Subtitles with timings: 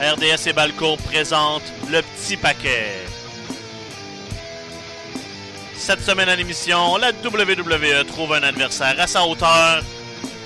[0.00, 3.06] RDS et Balco présentent le petit paquet.
[5.76, 9.84] Cette semaine à l'émission, la WWE trouve un adversaire à sa hauteur,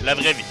[0.05, 0.45] la vraie vie.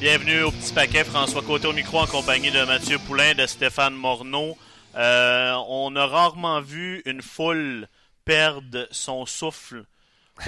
[0.00, 3.94] Bienvenue au petit paquet, François Côté au micro en compagnie de Mathieu Poulain, de Stéphane
[3.94, 4.56] Morneau.
[4.96, 7.88] Euh, on a rarement vu une foule
[8.24, 9.84] perdre son souffle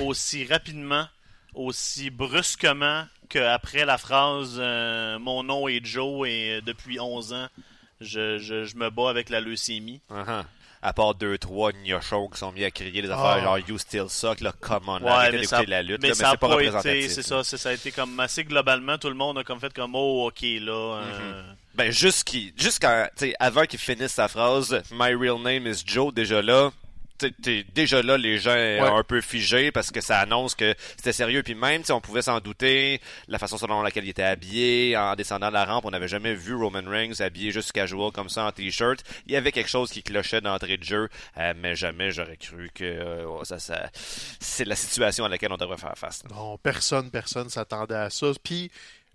[0.00, 1.06] aussi rapidement,
[1.54, 7.48] aussi brusquement qu'après la phrase euh, Mon nom est Joe et depuis 11 ans,
[8.00, 10.00] je, je, me bats avec la leucémie.
[10.10, 10.44] Uh-huh.
[10.80, 13.40] À part deux, trois gnochons qui sont mis à crier des affaires Ah.
[13.42, 16.22] genre You Still Suck, là, come on, Ouais, arrêtez d'écouter la lutte, mais là, ça
[16.22, 17.04] mais a c'est pas, pas représentatif.
[17.04, 19.58] été, c'est ça, c'est- ça a été comme assez globalement, tout le monde a comme
[19.58, 21.00] fait comme oh ok là.
[21.02, 21.42] euh,
[21.74, 26.12] Ben, jusqu'il- jusqu'à, tu sais, avant qu'il finisse sa phrase, My real name is Joe,
[26.14, 26.70] déjà là,
[27.18, 31.42] t'es- déjà là, les gens un peu figé parce que ça annonce que c'était sérieux.
[31.42, 35.14] Puis même, si on pouvait s'en douter, la façon selon laquelle il était habillé, en
[35.14, 38.44] descendant de la rampe, on n'avait jamais vu Roman Reigns habillé juste casual comme ça
[38.44, 39.00] en t-shirt.
[39.26, 42.70] Il y avait quelque chose qui clochait d'entrée de jeu, euh, mais jamais j'aurais cru
[42.74, 43.88] que euh, ça, ça,
[44.40, 46.22] c'est la situation à laquelle on devrait faire face.
[46.24, 46.30] là.
[46.36, 48.28] Non, personne, personne s'attendait à ça.
[48.42, 48.70] Puis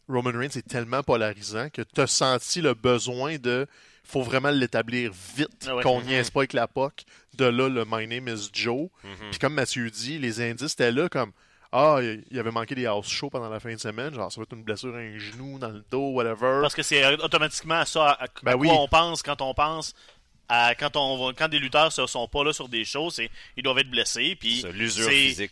[0.09, 3.67] Roman Reigns est tellement polarisant que tu as senti le besoin de.
[4.03, 5.83] Faut vraiment l'établir vite, Ah ouais.
[5.83, 7.03] qu'on niaise pas avec la POC.
[7.35, 8.89] De là, le My name is Joe.
[9.03, 9.29] Mhm.
[9.31, 11.31] Puis comme Mathieu dit, les indices étaient là comme.
[11.75, 11.97] Ah,
[12.29, 14.13] il avait manqué des house shows pendant la fin de semaine.
[14.13, 16.59] Genre, ça va être une blessure à un genou, dans le dos, whatever.
[16.61, 18.69] Parce que c'est automatiquement ça à, à Ben quoi oui.
[18.71, 19.95] on pense quand on pense
[20.55, 23.29] à quand on va- quand des lutteurs ne sont pas là sur des choses, c'est
[23.57, 24.61] ils doivent être blessés puis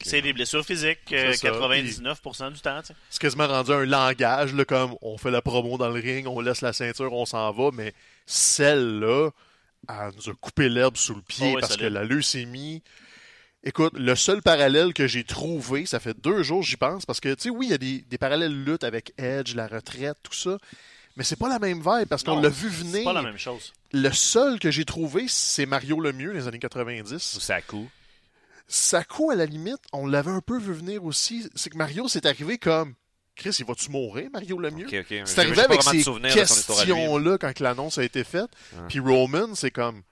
[0.04, 2.80] C'est des blessures physiques euh, C'est ça, 99% du temps.
[3.10, 6.40] C'est quasiment rendu un langage, là, comme on fait la promo dans le ring, on
[6.42, 7.94] laisse la ceinture, on s'en va, mais
[8.26, 9.30] celle-là,
[9.90, 12.84] elle nous a coupé l'herbe sous le pied Oh parce que la leucémie.
[13.64, 17.34] Écoute, le seul parallèle que j'ai trouvé, ça fait deux jours j'y pense, parce que,
[17.36, 20.34] tu sais, oui, il y a des, des parallèles lutte avec Edge, la retraite, tout
[20.34, 20.58] ça,
[21.16, 23.04] mais c'est pas la même vibe parce qu'on l'a vu C'est venir.
[23.04, 23.74] pas la même chose.
[23.92, 27.18] Le seul que j'ai trouvé, c'est Mario Lemieux, les années 90.
[27.40, 27.88] Saku.
[28.68, 31.48] Saku, à la limite, on l'avait un peu vu venir aussi.
[31.56, 32.94] C'est que Mario, c'est arrivé comme
[33.36, 34.86] Chris, il va-tu mourir, Mario Lemieux?
[34.88, 35.06] Ok, ok.
[35.10, 38.50] J'ai- C'est arrivé avec ces questions-là quand l'annonce a été faite.
[38.88, 40.04] Puis Roman, c'est comme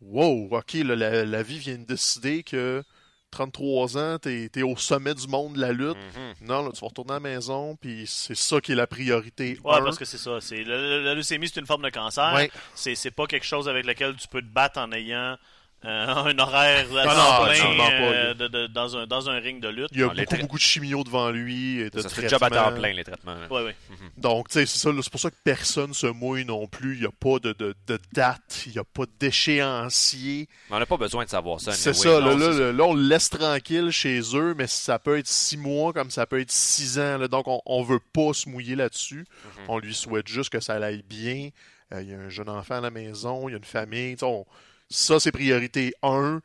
[0.00, 2.84] Wow, ok, là, la, la vie vient de décider que
[3.30, 5.96] 33 ans, t'es es au sommet du monde de la lutte.
[6.16, 6.46] Mhm.
[6.48, 9.58] Non, là, tu vas retourner à la maison, puis c'est ça qui est la priorité.
[9.64, 10.38] Ouais, parce que c'est ça.
[10.50, 12.32] La, la- leucémie, c'est une forme de cancer.
[12.34, 12.50] Ouais.
[12.74, 15.36] C'est pas quelque chose avec lequel tu peux te battre en ayant
[15.84, 18.34] euh, un horaire à Non, temps non, plein euh, là.
[18.34, 19.88] de- de- dans, un, dans un ring de lutte.
[19.92, 21.80] Il y a Non, les beaucoup, tra- beaucoup de chimio devant lui.
[21.80, 22.78] Et de Ça, c'est le job à temps traitements.
[22.80, 23.34] plein, les traitements.
[23.36, 23.46] là.
[23.48, 23.76] Ouais, ouais.
[24.16, 24.90] Donc, tu sais, c'est ça.
[24.92, 26.94] là, C'est pour ça que personne se mouille non plus.
[26.96, 28.64] Il n'y a pas de, de, de date.
[28.66, 30.48] Il n'y a pas d'échéancier.
[30.70, 31.72] Mais on n'a pas besoin de savoir ça.
[31.72, 32.02] C'est anyway.
[32.04, 34.98] ça, Non, là, là, c'est là, là, on le laisse tranquille chez eux, mais ça
[34.98, 37.18] peut être six mois comme ça peut être six ans.
[37.18, 37.28] là.
[37.28, 39.26] donc, on, on veut pas se mouiller là-dessus.
[39.58, 39.64] Mhm.
[39.68, 41.50] On lui souhaite juste que ça aille bien.
[41.94, 44.14] Euh, Il y a un jeune enfant à la maison, il y a une famille.
[44.14, 44.46] tu sais, on-
[44.90, 46.40] ça, c'est priorité 1.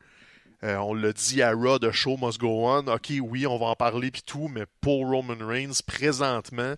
[0.62, 2.86] on l'a dit à Raw, The Show Must Go On.
[2.86, 6.74] OK, oui, on va en parler puis tout, mais pour Roman Reigns, présentement,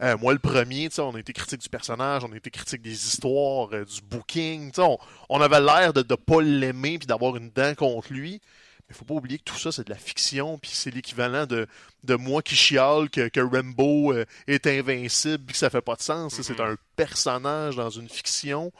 [0.00, 3.06] euh, moi, le premier, on a été critique du personnage, on a été critique des
[3.06, 4.70] histoires, euh, du booking.
[4.78, 4.96] On,
[5.28, 8.40] on avait l'air de ne pas l'aimer puis d'avoir une dent contre lui.
[8.88, 11.66] Mais faut pas oublier que tout ça, c'est de la fiction, puis c'est l'équivalent de,
[12.04, 15.96] de moi qui chiale que, que Rambo euh, est invincible, puis que ça fait pas
[15.96, 16.40] de sens.
[16.40, 18.72] C'est un personnage dans une fiction.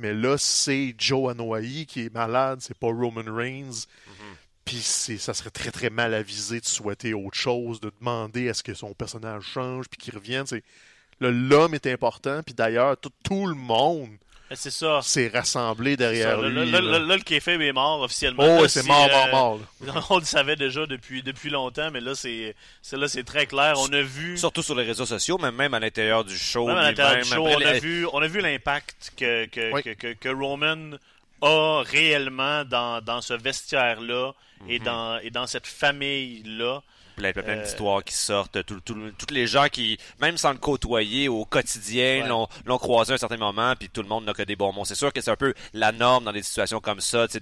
[0.00, 3.86] Mais là, c'est Joe Anoa'i qui est malade, c'est pas Roman Reigns.
[4.64, 8.54] Puis c'est, ça serait très très mal avisé de souhaiter autre chose, de demander à
[8.54, 10.46] ce que son personnage change, puis qu'il revienne.
[11.20, 14.16] L'homme est important, puis d'ailleurs, tout, tout le monde
[14.54, 15.00] C'est ça.
[15.02, 16.70] s'est rassemblé derrière Là, lui.
[16.70, 16.90] là, là.
[16.92, 18.42] là, là, le kayfabe est mort officiellement.
[18.60, 19.60] oh, c'est mort, euh, mort, mort.
[19.86, 20.02] là.
[20.10, 23.74] On le savait déjà depuis, depuis longtemps, mais là, c'est c'est- là, c'est très clair.
[23.78, 24.36] On a vu.
[24.36, 26.66] Surtout sur les réseaux sociaux, mais même à l'intérieur du show.
[26.66, 29.72] Même à l'intérieur du show, après on a vu, on a vu l'impact que, que,
[29.72, 29.82] Oui.
[29.82, 30.96] que, que- que Roman
[31.42, 34.32] a réellement dans, dans ce vestiaire-là
[34.68, 34.84] et, Mhm.
[34.84, 36.82] dans, et dans cette famille-là.
[37.20, 38.64] Plein, plein, plein Euh, d'histoires qui sortent.
[38.64, 42.28] Tout, tout- tous les gens qui, même sans le côtoyer au quotidien, Ouais.
[42.66, 44.84] l'ont, croisé à un certain moment, puis tout le monde n'a que des bons mots.
[44.84, 47.38] C'est sûr que c'est un peu la norme dans des situations comme ça, de,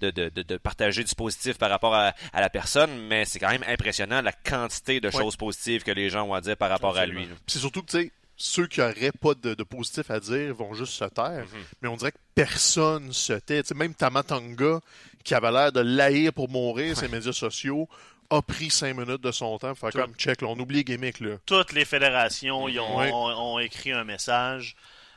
[0.00, 3.50] de, de, de, partager du positif par rapport à, à la personne, mais c'est quand
[3.50, 5.12] même impressionnant la quantité de Ouais.
[5.12, 7.28] choses positives que les gens ont à dire par rapport à lui.
[7.46, 10.72] c'est surtout que, tu sais, ceux qui n'auraient pas de, de positif à dire vont
[10.72, 11.44] juste se taire.
[11.82, 13.62] Mais on dirait que personne se tait.
[13.62, 14.80] Tu sais, même Tamatanga,
[15.24, 17.86] qui avait l'air de l'haïr pour mourir, ses médias sociaux,
[18.30, 19.98] a pris cinq minutes de son temps pour faire Tout.
[19.98, 21.36] comme check, là, on oublie les gimmicks, là.
[21.46, 23.10] Toutes les fédérations ils ont, Ouais.
[23.12, 24.76] ont- ont écrit un message.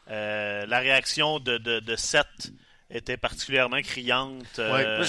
[0.09, 2.51] Euh, la réaction de, de, de Seth
[2.95, 4.43] était particulièrement criante.
[4.57, 4.85] Ouais.
[4.85, 5.03] euh,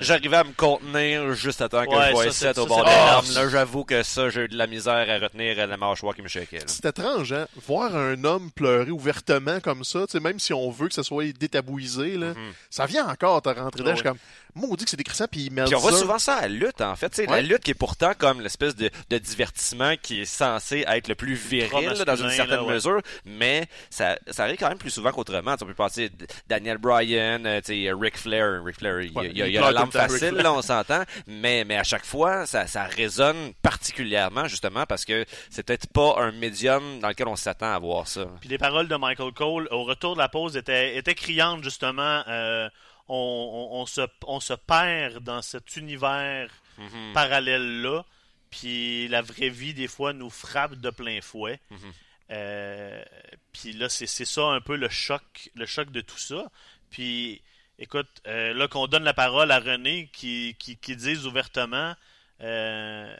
[0.00, 2.62] J'arrivais à me contenir juste à temps que Ouais, je voyais ça, Seth c'est- au
[2.62, 3.34] ça, bord des larmes.
[3.34, 6.28] Là, j'avoue que ça, j'ai eu de la misère à retenir la mâchoire qui me
[6.28, 6.60] shakeait.
[6.66, 7.46] C'est étrange, hein?
[7.66, 11.02] Voir un homme pleurer ouvertement comme ça, tu sais, même si on veut que ça
[11.02, 12.52] soit détabouisé, là, Mhm.
[12.70, 13.90] ça vient encore te rentrer dedans.
[13.90, 14.18] Je suis comme,
[14.56, 17.10] maudit que c'est décrissant, puis Puis on voit souvent ça à la lutte, en fait.
[17.10, 17.42] Tu sais, La Ouais.
[17.42, 21.34] lutte qui est pourtant comme l'espèce de, de divertissement qui est censé être le plus
[21.34, 22.74] viril là, dans une certaine là, ouais.
[22.74, 25.52] mesure, mais ça, ça arrive quand même plus souvent qu'autrement.
[25.52, 26.10] Tu sais, On peut penser
[26.48, 28.62] Daniel Bryan, euh, tu sais, Ric Flair.
[28.64, 31.64] Ric Flair, il, Ouais, il, a- il il a la facile, là, on s'entend, mais,
[31.64, 36.32] mais à chaque fois, ça, ça résonne particulièrement, justement, parce que c'est peut-être pas un
[36.32, 38.26] médium dans lequel on s'attend à voir ça.
[38.40, 42.22] Puis les paroles de Michael Cole au retour de la pause étaient, étaient criantes justement.
[42.28, 42.68] Euh,
[43.08, 43.14] on,
[43.72, 47.12] on- on se, on se perd dans cet univers Mhm.
[47.14, 48.04] parallèle-là.
[48.50, 51.58] Puis la vraie vie, des fois, nous frappe de plein fouet.
[51.70, 51.78] Mhm.
[52.32, 53.02] Euh,
[53.52, 56.50] puis là, c'est c'est ça un peu le choc, le choc de tout ça.
[56.90, 57.40] Puis,
[57.78, 61.94] écoute, euh, là qu'on donne la parole à René, qui, qui, qui dise ouvertement,
[62.42, 63.16] euh,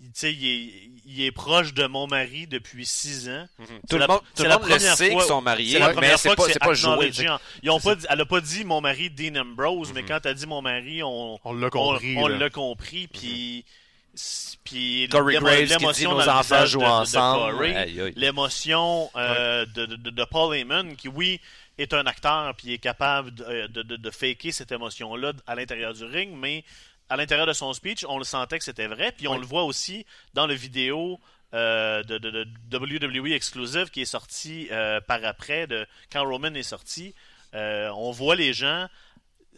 [0.00, 3.46] il- tu sais, il est, il est proche de mon mari depuis six ans.
[3.58, 3.66] Mhm.
[3.68, 5.72] C'est Tout le la- monde, tout le monde le première sait fois- qu'ils sont mariés,
[5.72, 6.90] C'est la mais première c'est fois pas, que c'est pas joué.
[6.92, 7.22] acknowledgé.
[7.24, 7.34] tu sais.
[7.62, 10.08] Ils ont pas dit- elle a pas dit mon mari Dean Ambrose, mais Mhm.
[10.08, 12.16] quand elle a dit mon mari, on, On l'a on, compris.
[12.16, 12.36] on là.
[12.38, 13.06] l'a compris.
[13.08, 13.64] Puis,
[14.14, 18.12] s- puis Corey l'émo- Graves qui dit l'émotion nos enfants jouent de- de- de ensemble.
[18.16, 21.40] L'émotion euh, de, de, de Paul Heyman, qui oui
[21.78, 25.94] est un acteur puis est capable de, de, de, de faker cette émotion-là à l'intérieur
[25.94, 26.64] du ring, mais
[27.08, 29.40] à l'intérieur de son speech, on le sentait que c'était vrai, puis on Oui.
[29.40, 31.18] le voit aussi dans le vidéo
[31.54, 36.52] euh, de, de, de WWE Exclusive qui est sorti euh, par après, de, quand Roman
[36.54, 37.14] est sorti.
[37.54, 38.86] Euh, on voit les gens,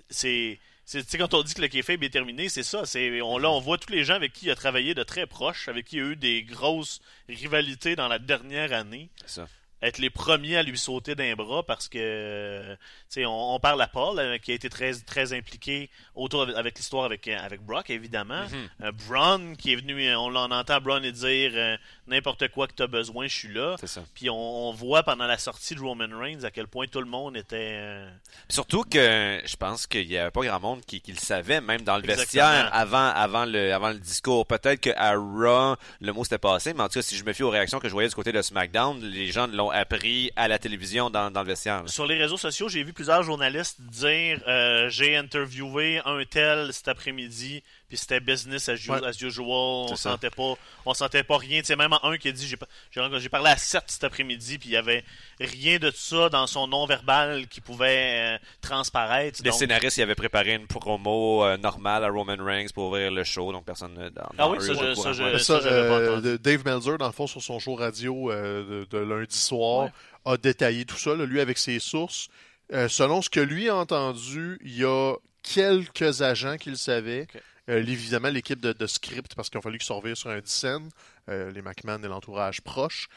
[0.09, 0.61] c'est...
[0.85, 2.85] c'est- quand on dit que le kayfabe est terminé, c'est ça.
[2.87, 5.27] C'est, on, là, on voit tous les gens avec qui il a travaillé de très
[5.27, 9.41] proche, avec qui il y a eu des grosses rivalités dans la dernière année C'est
[9.41, 9.49] ça.
[9.83, 12.77] Être les premiers à lui sauter d'un bras parce que tu
[13.09, 16.57] sais on, on parle à Paul euh, qui a été très très impliqué autour avec,
[16.57, 18.69] avec l'histoire avec euh, avec Brock évidemment Mhm.
[18.87, 22.83] Euh, Braun qui est venu on l'en entend Braun dire euh, n'importe quoi que tu
[22.83, 23.77] as besoin je suis là
[24.15, 27.07] puis on, on voit pendant la sortie de Roman Reigns à quel point tout le
[27.07, 28.11] monde était euh,
[28.49, 31.83] Surtout que je pense qu'il y avait pas grand monde qui, qui le savait, même
[31.83, 32.23] dans le Exactement.
[32.23, 34.47] vestiaire, avant, avant, le, avant le discours.
[34.47, 37.43] Peut-être qu'à Raw, le mot s'était passé, mais en tout cas, si je me fie
[37.43, 40.59] aux réactions que je voyais du côté de SmackDown, les gens l'ont appris à la
[40.59, 41.83] télévision dans, le vestiaire.
[41.87, 46.89] Sur les réseaux sociaux, j'ai vu plusieurs journalistes dire euh, j'ai interviewé un tel cet
[46.89, 49.05] après-midi, puis c'était business as, Ouais.
[49.05, 49.45] as usual.
[49.47, 50.13] On ça.
[50.13, 50.55] sentait pas,
[50.87, 51.61] on sentait pas rien.
[51.61, 54.05] Tu sais, même un qui a dit j'ai pas- j'ai j'ai parlé à Seth cet
[54.05, 55.05] après-midi, puis il y avait
[55.39, 59.41] rien de ça dans son nom verbal qui pouvait euh, transparaître.
[59.45, 63.11] Les Donc, scénaristes ils avaient préparé une promo euh, normale à Roman Reigns pour ouvrir
[63.11, 65.03] le show, donc personne ne- dans, Ah dans oui, ça, je- au courant.
[65.03, 65.33] ça, je- Ouais.
[65.33, 68.31] Mais ça, ça, j'avais pas euh, Dave Meltzer, dans le fond, sur son show radio
[68.31, 69.91] euh, de, de lundi soir, Ouais.
[70.33, 72.29] a détaillé tout ça, là, lui, avec ses sources.
[72.73, 77.23] Euh, selon ce que lui a entendu, il y a quelques agents qui le savaient.
[77.35, 77.43] Ok.
[77.71, 80.89] Euh, évidemment, l'équipe de, de script, parce qu'il a fallu qu'ils surveillent sur un scène,
[81.29, 83.09] euh, les McMahon et l'entourage proche.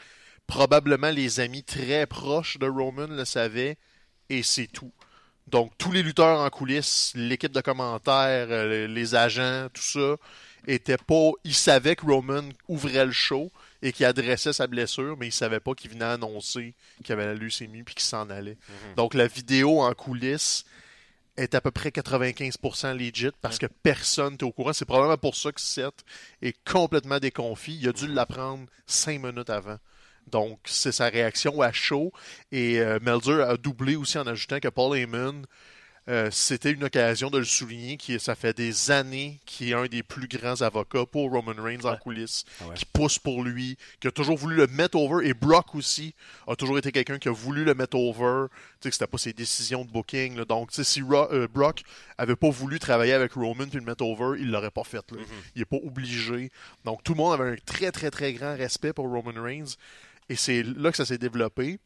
[0.46, 3.76] Probablement les amis très proches de Roman le savaient,
[4.30, 4.92] et c'est tout.
[5.48, 10.16] Donc, tous les lutteurs en coulisses, l'équipe de commentaires, euh, les agents, tout ça,
[10.66, 11.32] étaient pas.
[11.44, 13.50] Ils savaient que Roman ouvrait le show
[13.82, 17.34] et qu'il adressait sa blessure, mais ils savaient pas qu'il venait annoncer qu'il avait la
[17.34, 18.56] leucémie puis qu'il s'en allait.
[18.96, 20.64] Donc, la vidéo en coulisses
[21.36, 24.72] est à peu près 95% legit parce que personne n'est au courant.
[24.72, 26.04] C'est probablement pour ça que Seth
[26.42, 27.78] est complètement déconfit.
[27.80, 29.78] Il a dû l'apprendre cinq minutes avant.
[30.26, 32.12] Donc, c'est sa réaction à chaud.
[32.52, 35.44] Et euh, Melzer a doublé aussi en ajoutant que Paul Heyman,
[36.06, 39.86] euh, c'était une occasion de le souligner, qui ça fait des années qu'il est un
[39.86, 42.74] des plus grands avocats pour Roman Reigns en coulisses, Ah ouais.
[42.74, 45.26] qui pousse pour lui, qui a toujours voulu le mettre over.
[45.26, 46.14] Et Brock aussi
[46.46, 48.48] a toujours été quelqu'un qui a voulu le mettre over.
[48.50, 50.36] Tu sais, que c'était pas ses décisions de booking.
[50.36, 50.44] là.
[50.44, 51.82] Donc, tu sais, si Ro- euh, Brock
[52.18, 55.10] avait pas voulu travailler avec Roman puis le mettre over, il l'aurait pas fait.
[55.12, 55.18] là.
[55.56, 56.50] Il est pas obligé.
[56.84, 59.74] Donc, tout le monde avait un très, très, très grand respect pour Roman Reigns.
[60.28, 61.78] Et c'est là que ça s'est développé.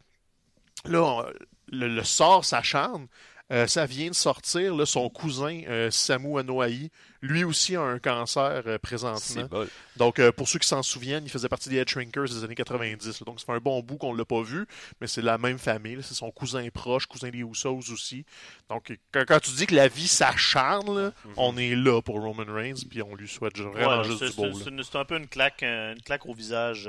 [0.87, 1.27] Là, on-
[1.71, 3.07] le, le sort s'acharne.
[3.51, 4.77] Euh, ça vient de sortir.
[4.77, 6.91] Là, son cousin, euh, Samu Anoa'i,
[7.23, 9.49] lui aussi a un cancer euh, présentement.
[9.97, 12.55] Donc, euh, pour ceux qui s'en souviennent, il faisait partie des Head Shrinkers des années
[12.55, 13.07] 90.
[13.21, 13.25] là.
[13.25, 14.67] Donc, ça fait un bon bout qu'on ne l'a pas vu,
[15.01, 15.99] mais c'est la même famille.
[16.03, 18.27] C'est son cousin proche, cousin des Usos aussi.
[18.69, 22.45] Donc, quand, quand tu dis que la vie s'acharne, là, on est là pour Roman
[22.47, 24.53] Reigns, puis on lui souhaite vraiment Ouais, juste du beau.
[24.59, 26.89] c'est- un peu une claque, une claque au visage.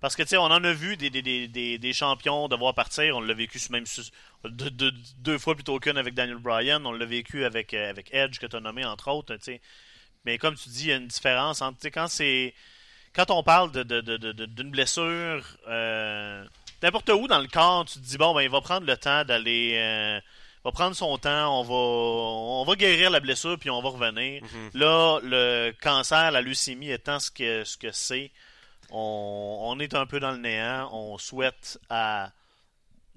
[0.00, 2.74] Parce que, tu sais, on en a vu des, des, des, des, des champions devoir
[2.74, 3.16] partir.
[3.16, 4.02] On l'a vécu même su-
[4.44, 6.84] de- de- deux fois plutôt qu'une avec Daniel Bryan.
[6.86, 9.34] On l'a vécu avec, euh, avec Edge, que tu as nommé, entre autres.
[9.36, 9.60] tu sais.
[10.24, 12.54] Mais comme tu dis, il y a une différence entre, tu sais, quand c'est.
[13.14, 16.44] Quand on parle de, de- de- de- d'une blessure, euh,
[16.82, 19.24] n'importe où dans le corps, tu te dis, bon, ben, il va prendre le temps
[19.24, 19.72] d'aller.
[19.76, 20.20] euh,
[20.64, 24.42] va prendre son temps, on va, on va guérir la blessure, puis on va revenir.
[24.42, 24.70] Mhm.
[24.74, 28.30] Là, le cancer, la leucémie étant ce que ce que c'est,
[28.90, 30.88] on, est un peu dans le néant.
[30.92, 32.32] On souhaite à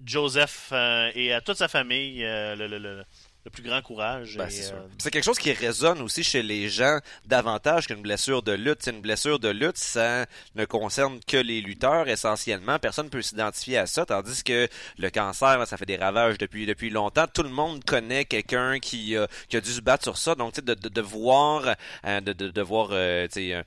[0.03, 3.03] Joseph euh, et à toute sa famille euh,
[3.45, 4.35] le plus grand courage.
[4.37, 8.43] Ben, c'est euh, C'est quelque chose qui résonne aussi chez les gens davantage qu'une blessure
[8.43, 8.79] de lutte.
[8.81, 12.77] C'est une blessure de lutte, ça ne concerne que les lutteurs essentiellement.
[12.79, 14.67] Personne ne peut s'identifier à ça, tandis que
[14.97, 17.25] le cancer, là, ça fait des ravages depuis depuis longtemps.
[17.33, 20.35] Tout le monde connaît quelqu'un qui, a- qui a dû se battre sur ça.
[20.35, 23.63] Donc, de, de, de voir, euh, de, de, de voir, euh, un,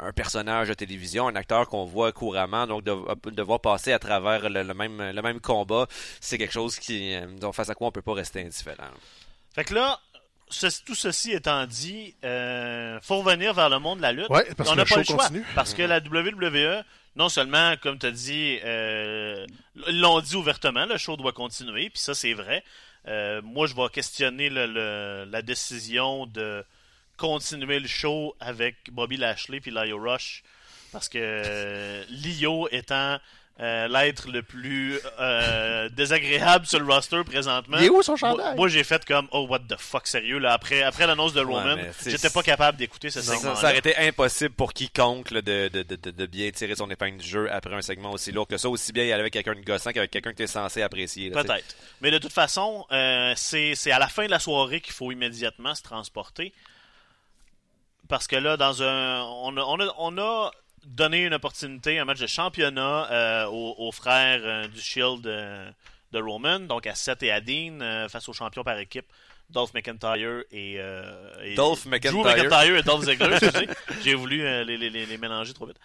[0.00, 2.94] un- personnage de télévision, un acteur qu'on voit couramment, donc de,
[3.30, 5.86] de voir passer à travers le, le même le même combat,
[6.20, 8.88] c'est quelque chose qui, euh, face à quoi on peut pas rester indifférent.
[9.54, 10.00] Fait que là,
[10.48, 14.28] ce- tout ceci étant dit, euh, faut revenir vers le monde de la lutte.
[14.30, 15.16] Ouais, parce on n'a pas le choix.
[15.16, 15.44] continue.
[15.54, 16.82] Parce que la WWE,
[17.16, 19.46] non seulement, comme tu as dit, euh,
[19.88, 22.64] ils l'ont dit ouvertement, le show doit continuer, puis ça, c'est vrai.
[23.08, 26.64] Euh, moi, je vais questionner le- le- la décision de
[27.16, 30.42] continuer le show avec Bobby Lashley puis Lio Rush.
[30.92, 33.18] Parce que euh, Lio étant
[33.60, 37.76] euh, l'être le plus euh, désagréable sur le roster présentement.
[37.78, 38.56] Il est où son Moi, chandail?
[38.56, 41.76] moi, j'ai fait comme oh what the fuck sérieux là après après l'annonce de Roman,
[42.04, 43.54] j'étais pas capable d'écouter ce segment.
[43.54, 47.18] ça aurait été impossible pour quiconque là, de, de, de, de- bien tirer son épingle
[47.18, 49.54] du jeu après un segment aussi lourd que ça, aussi bien y aller avec quelqu'un
[49.54, 51.28] de gossant qu'avec quelqu'un que tu es censé apprécier.
[51.30, 51.44] là.
[51.44, 51.76] Peut-être.
[52.00, 55.12] Mais de toute façon, euh, c'est c'est à la fin de la soirée qu'il faut
[55.12, 56.52] immédiatement se transporter.
[58.08, 59.20] Parce que là, dans un.
[59.22, 60.50] On a, on a, on a
[60.84, 65.70] donné une opportunité, un match de championnat euh, aux, aux frères euh, du Shield euh,
[66.12, 69.06] de Roman, donc à Seth et à Dean, face aux champions par équipe.
[69.50, 70.74] Dolph McIntyre et,
[71.42, 72.24] et- Dolph Drew McIntyre.
[72.24, 73.68] McIntyre et Dolph Ziggler, excusez.
[74.02, 75.76] J'ai voulu les, les- les- les mélanger trop vite.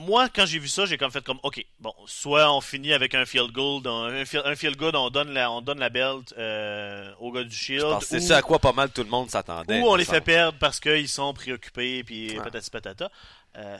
[0.00, 3.14] Moi, quand j'ai vu ça, j'ai comme fait comme, ok, bon, soit on finit avec
[3.16, 6.32] un field goal, un, field, un field goal, on donne la, on donne la belt
[6.38, 9.80] euh, au gars du Shield, c'est ça à quoi pas mal tout le monde s'attendait.
[9.80, 12.44] ou on les fait perdre parce qu'ils sont préoccupés, puis Ouais.
[12.44, 13.10] patati patata.
[13.56, 13.76] Euh,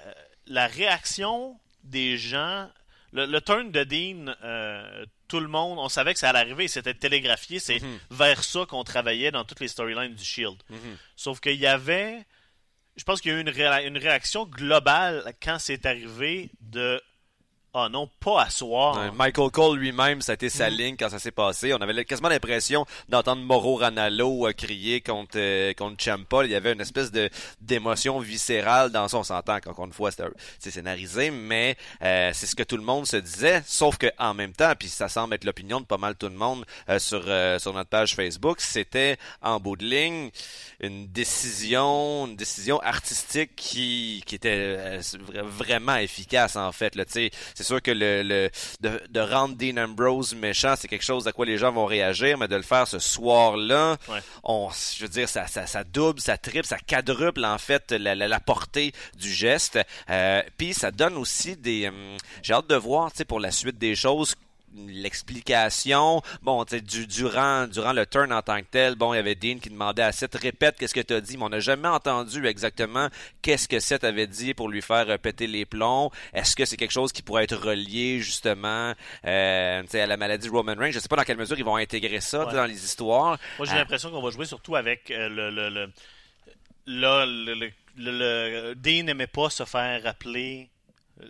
[0.49, 2.69] la réaction des gens,
[3.13, 6.67] le, le turn de Dean, euh, tout le monde, on savait que ça allait arriver,
[6.67, 7.99] c'était télégraphié, c'est Mhm.
[8.11, 10.57] vers ça qu'on travaillait dans toutes les storylines du Shield.
[10.69, 10.97] Mhm.
[11.15, 12.25] Sauf qu'il y avait,
[12.99, 17.01] je pense qu'il y a eu une, réa- une réaction globale quand c'est arrivé de
[17.75, 19.13] Ah non, pas à soir.
[19.15, 20.51] Michael Cole lui-même, ça a été Mm.
[20.51, 21.75] sa ligne quand ça s'est passé.
[21.75, 26.45] On avait quasiment l'impression d'entendre Moro Ranallo euh, crier contre euh, contre Ciampa.
[26.45, 27.29] Il y avait une espèce de
[27.61, 29.19] d'émotion viscérale dans ça.
[29.19, 30.25] On s'entend qu'encore une fois, c'était-
[30.59, 33.63] c'est scénarisé, mais euh, c'est ce que tout le monde se disait.
[33.67, 36.35] Sauf que en même temps, puis ça semble être l'opinion de pas mal tout le
[36.37, 40.31] monde euh, sur euh, sur notre page Facebook, c'était en bout de ligne
[40.81, 46.95] une décision, une décision artistique qui qui était euh, vra- vraiment efficace en fait.
[46.97, 48.51] Là, tu sais, c'est sûr que le, le
[48.81, 52.39] de, de rendre Dean Ambrose méchant, c'est quelque chose à quoi les gens vont réagir,
[52.39, 54.21] mais de le faire ce soir-là, Ouais.
[54.45, 58.15] on, je veux dire, ça, ça, ça double, ça triple, ça quadruple en fait la,
[58.15, 59.79] la, la portée du geste.
[60.09, 61.89] Euh, Puis ça donne aussi des.
[61.89, 64.35] hum, J'ai hâte de voir, tu sais, pour la suite des choses
[64.75, 69.17] l'explication bon tu sais du, durant durant le turn en tant que tel bon il
[69.17, 71.37] y avait Dean qui demandait à Seth répète qu'est-ce que tu as dit?
[71.37, 73.09] Mais on n'a jamais entendu exactement
[73.43, 76.77] qu'est-ce que Seth avait dit pour lui faire euh, péter les plombs est-ce que c'est
[76.77, 78.95] quelque chose qui pourrait être relié justement
[79.25, 80.93] euh, tu sais, à la maladie Roman Reigns?
[80.93, 82.53] Je sais pas dans quelle mesure ils vont intégrer ça Ouais.
[82.53, 83.79] dans les histoires Moi, j'ai Ah.
[83.79, 85.93] l'impression qu'on va jouer surtout avec euh, le, le, le-
[86.87, 88.13] Là, le, le, le-
[88.71, 90.71] le- Dean n'aimait pas se faire rappeler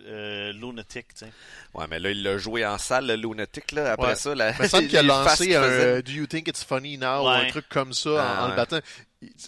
[0.05, 1.31] euh, lunatic, tu sais.
[1.73, 4.15] ouais mais là il l'a joué en salle le lunatic là après Ouais.
[4.15, 6.01] ça la, Il me semble qu'il a lancé un faisait.
[6.03, 8.49] Do you think it's funny now ou un truc comme ça en- Ah, en, le
[8.51, 8.55] ouais.
[8.55, 8.79] battant.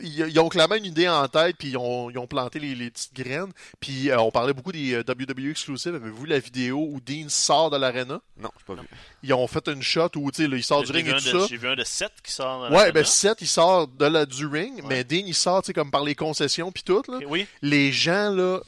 [0.01, 2.75] Ils, ils ont clairement une idée en tête, puis ils ont, ils ont planté les,
[2.75, 3.53] les petites graines.
[3.79, 5.95] Puis euh, on parlait beaucoup des euh, WWE exclusives.
[5.95, 8.19] Avez-vous la vidéo où Dean sort de l'arena?
[8.37, 8.85] non j'ai pas vu
[9.23, 11.23] Ils ont fait une shot où tu sais, là, il sort du ring et tout
[11.23, 11.47] de- ça.
[11.49, 12.63] J'ai vu un de 7 qui sort.
[12.63, 13.05] Ouais, ben caméra.
[13.05, 14.83] Seth, il sort de la, du ring, Ouais.
[14.89, 17.19] mais Dean, il sort, tu sais, comme par les concessions puis tout, là.
[17.27, 18.59] Oui, Les gens, là,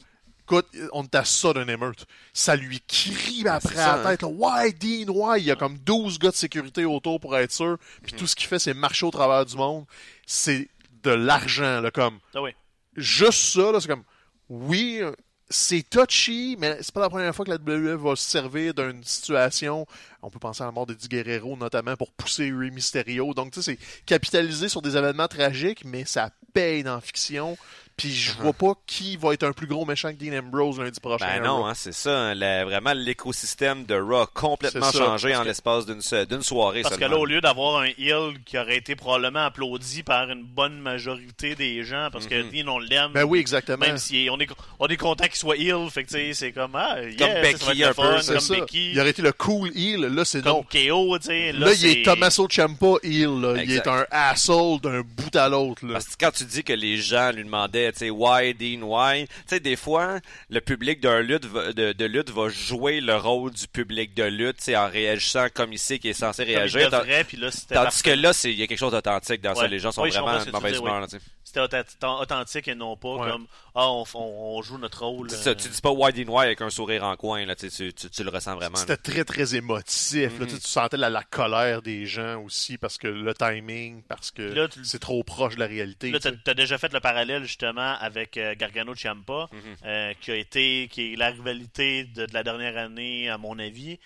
[0.44, 2.06] écoute, on à ça d'un émeute.
[2.32, 5.56] Ça lui crie après c'est ça, la tête, là, Ouais, Dean, ouais, il y a
[5.56, 8.74] comme 12 gars de sécurité autour pour être sûr, puis tout ce qu'il fait, c'est
[8.74, 9.84] marcher au travers du monde.
[10.26, 10.68] C'est
[11.02, 12.50] de l'argent, là, comme, ah oui.
[12.96, 14.04] juste ça, là, c'est comme,
[14.48, 15.02] oui,
[15.50, 19.04] c'est touchy, mais c'est pas la première fois que la WWE va se servir d'une
[19.04, 19.86] situation.
[20.22, 23.34] On peut penser à la mort de Di Guerrero, notamment pour pousser Rey Mysterio.
[23.34, 27.58] Donc, tu sais, c'est capitaliser sur des événements tragiques, mais ça paye dans la fiction.
[27.96, 30.98] Puis je vois pas qui va être un plus gros méchant que Dean Ambrose lundi
[30.98, 31.26] prochain.
[31.26, 32.10] Ben non, hein, c'est ça.
[32.10, 36.02] hein, le- vraiment, l'écosystème de Raw a complètement ça, changé en que- l'espace d'une
[36.42, 40.28] soirée Parce que là, au lieu d'avoir un heel qui aurait été probablement applaudi par
[40.28, 42.50] une bonne majorité des gens, parce que Mhm.
[42.50, 43.12] Dean, on l'aime.
[43.12, 43.78] Ben oui, exactement.
[43.86, 44.48] Même si on est,
[44.80, 47.18] on est content qu'il soit heel, fait que tu sais, c'est comme, ah, yeah, Comme
[47.18, 48.54] ça, ça va Becky un peu, comme ça.
[48.56, 50.00] Becky, Il aurait été le cool heel.
[50.00, 50.64] Là, c'est non.
[50.64, 51.52] KO, tu sais.
[51.52, 53.40] Là, il c'est- est Tommaso Ciampa heel.
[53.40, 53.62] Là.
[53.62, 55.86] Il est un asshole d'un bout à l'autre.
[55.86, 55.94] là.
[55.94, 59.26] Parce que quand tu dis que les gens lui demandaient, tu sais, why, Dean, why,
[59.26, 60.18] tu sais, des fois,
[60.50, 64.24] le public d'un lutte va- de, de lutte va jouer le rôle du public de
[64.24, 66.90] lutte, tu sais, en réagissant comme il sait qu'il est censé comme réagir.
[66.90, 68.02] Tant- devrait, puis là, Tandis parfait.
[68.02, 69.66] que là, c'est- il y a quelque chose d'authentique dans ça.
[69.66, 71.06] Les gens sont Oui, vraiment de mauvaise humeur.
[71.54, 73.30] C'était authentique et non pas Ouais.
[73.30, 75.30] comme, ah, on, on- on joue notre rôle.
[75.30, 77.70] Ça, euh, tu dis pas why, Dean, why avec un sourire en coin, là, tu,
[77.70, 78.76] tu, tu, tu le ressens vraiment.
[78.76, 80.38] C'était très, très émotif.
[80.40, 80.46] Là.
[80.46, 84.68] Tu tu sentais la, la colère des gens aussi parce que le timing, parce que
[84.82, 86.10] c'est trop proche de la réalité.
[86.10, 89.60] Là, tu t'as as déjà fait le parallèle justement avec euh, Gargano Ciampa, Mhm.
[89.84, 93.58] euh, qui a été, qui est la rivalité de, de la dernière année, à mon
[93.58, 93.98] avis.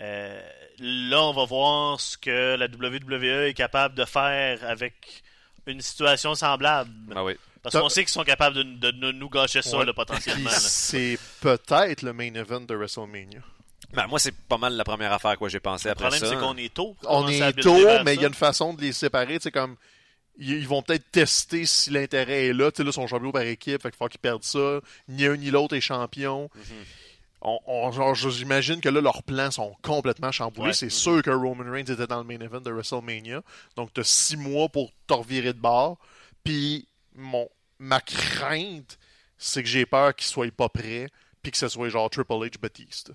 [0.00, 0.40] Euh,
[0.78, 5.22] là, on va voir ce que la WWE est capable de faire avec
[5.66, 6.90] une situation semblable.
[7.14, 7.34] Ah oui.
[7.62, 9.84] Parce qu'on sait qu'ils sont capables de, de- de nous gâcher ça, Ouais.
[9.84, 10.50] là, potentiellement.
[10.50, 13.40] C'est peut-être le main event de WrestleMania.
[13.92, 16.20] Ben, moi, c'est pas mal la première affaire à quoi j'ai pensé Le après problème,
[16.20, 16.28] ça.
[16.30, 16.96] c'est qu'on est tôt.
[17.08, 19.38] On est tôt, mais il y a une façon de les séparer.
[19.40, 19.76] sais, comme
[20.38, 22.70] ils vont peut-être tester si l'intérêt est là.
[22.70, 24.80] Tu sais, là, ils sont champions par équipe, fait qu'il faut qu'ils perdent ça.
[25.08, 26.50] Ni un ni l'autre est champion.
[26.54, 26.62] Mhm.
[27.48, 27.92] On,
[28.30, 30.68] j'imagine que là, leurs plans sont complètement chamboulés.
[30.68, 30.72] Ouais.
[30.72, 33.40] C'est sûr que Roman Reigns était dans le main event de WrestleMania.
[33.76, 35.96] Donc, tu as six mois pour te revirer de bord.
[36.42, 37.48] Puis, mon,
[37.78, 38.98] ma crainte,
[39.38, 41.08] c'est que j'ai peur qu'ils soient pas prêts.
[41.40, 43.12] Puis que ce soit genre Triple H Batista.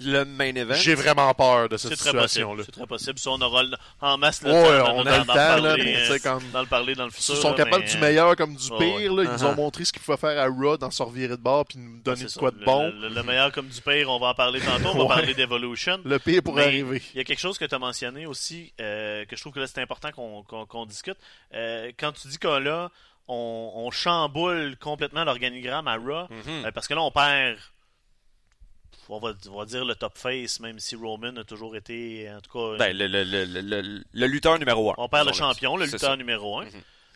[0.00, 0.74] Le main event.
[0.74, 2.28] J'ai vraiment peur de cette C'est très possible.
[2.28, 2.62] situation-là.
[2.64, 3.18] C'est très possible.
[3.18, 5.82] Si on aura le- en masse le Ouais, temps on a le temps, là, parler,
[5.84, 7.36] mais tu sais, comme- d'en le parler dans le Ils futur.
[7.36, 9.12] sont là, capables mais, du euh, meilleur comme du ouais, pire.
[9.14, 9.22] là.
[9.24, 9.56] Ils nous ont Uh-huh.
[9.56, 12.16] montré ce qu'il faut faire à Raw, d'en se revirer de bord puis nous donner
[12.18, 12.38] c'est de ça.
[12.38, 12.92] quoi de bon.
[12.92, 14.90] Le, le meilleur comme du pire, on va en parler tantôt.
[14.94, 15.08] On va Ouais.
[15.16, 16.00] parler d'Evolution.
[16.04, 17.02] Le pire pourrait Mais arriver.
[17.14, 19.58] Il y a quelque chose que tu as mentionné aussi, euh, que je trouve que
[19.60, 21.18] là c'est important qu'on qu'on- qu'on discute.
[21.54, 22.90] Euh, quand tu dis que là,
[23.26, 26.66] on, on chamboule complètement l'organigramme à Raw, Mhm.
[26.66, 27.58] euh, parce que là on perd,
[29.08, 32.40] on va, on va dire le top face, même si Roman a toujours été, en
[32.40, 34.94] tout cas, Ben, le, le, le, le, le- le lutteur numéro un.
[34.98, 36.16] on perd le champion, le lutteur ça.
[36.16, 36.64] numéro 1.
[36.66, 36.70] Mhm.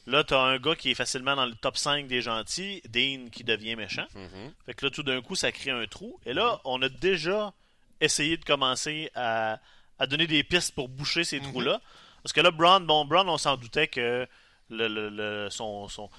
[0.07, 3.29] Là, tu as un gars qui est facilement dans le top 5 des gentils, Dean
[3.31, 4.07] qui devient méchant.
[4.17, 4.53] Mhm.
[4.67, 6.19] Fait que là, tout d'un coup, ça crée un trou.
[6.27, 7.53] Et là, on a déjà
[8.01, 9.61] essayé de commencer à,
[10.01, 11.81] à donner des pistes pour boucher ces trous-là.
[12.25, 14.27] Parce que là, Braun, bon, Braun, on s'en doutait que
[14.71, 16.11] le, le- le- son, son,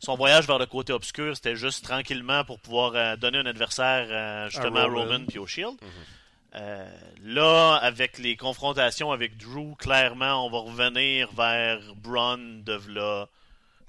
[0.00, 4.06] son voyage vers le côté obscur, c'était juste tranquillement pour pouvoir euh, donner un adversaire
[4.10, 5.24] euh, justement à Roman, Roman.
[5.28, 5.76] puis au Shield.
[6.56, 6.84] Euh,
[7.24, 13.26] là, avec les confrontations avec Drew, clairement, on va revenir vers Braun de là.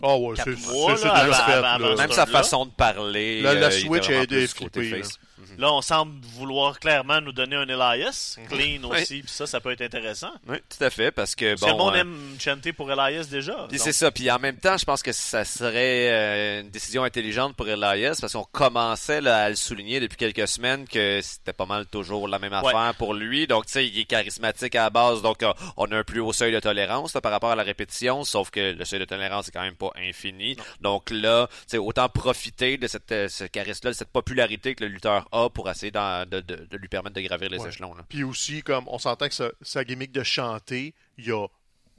[0.03, 3.41] Ah ouais, Quatre c'est Même sa façon de parler.
[3.41, 5.57] La- euh, Switch a aidé plus face.
[5.59, 9.01] Là, on semble vouloir clairement nous donner un Elias, clean Oui.
[9.01, 10.31] aussi, puis ça, ça peut être intéressant.
[10.47, 11.85] Oui, tout à fait, parce que Parce que le bon.
[11.85, 13.65] monde euh, aime chanter pour Elias déjà.
[13.69, 14.11] Puis c'est ça.
[14.11, 18.17] Puis en même temps, je pense que ça serait euh, une décision intelligente pour Elias
[18.19, 22.27] parce qu'on commençait là, à le souligner depuis quelques semaines que c'était pas mal toujours
[22.27, 22.67] la même Ouais.
[22.67, 23.47] affaire pour lui.
[23.47, 25.21] Donc, tu sais, il est charismatique à la base.
[25.21, 27.63] Donc, euh, on a un plus haut seuil de tolérance là, par rapport à la
[27.63, 28.23] répétition.
[28.23, 30.57] Sauf que le seuil de tolérance est quand même pas infini.
[30.81, 34.89] Donc là, tu sais, autant profiter de cette, ce charisme-là, de cette popularité que le
[34.89, 37.69] lutteur a pour essayer de, de- de lui permettre de gravir les Ouais.
[37.69, 37.93] échelons.
[37.93, 38.03] Là.
[38.09, 41.47] Puis aussi, comme on s'entend que sa, sa gimmick de chanter, il y a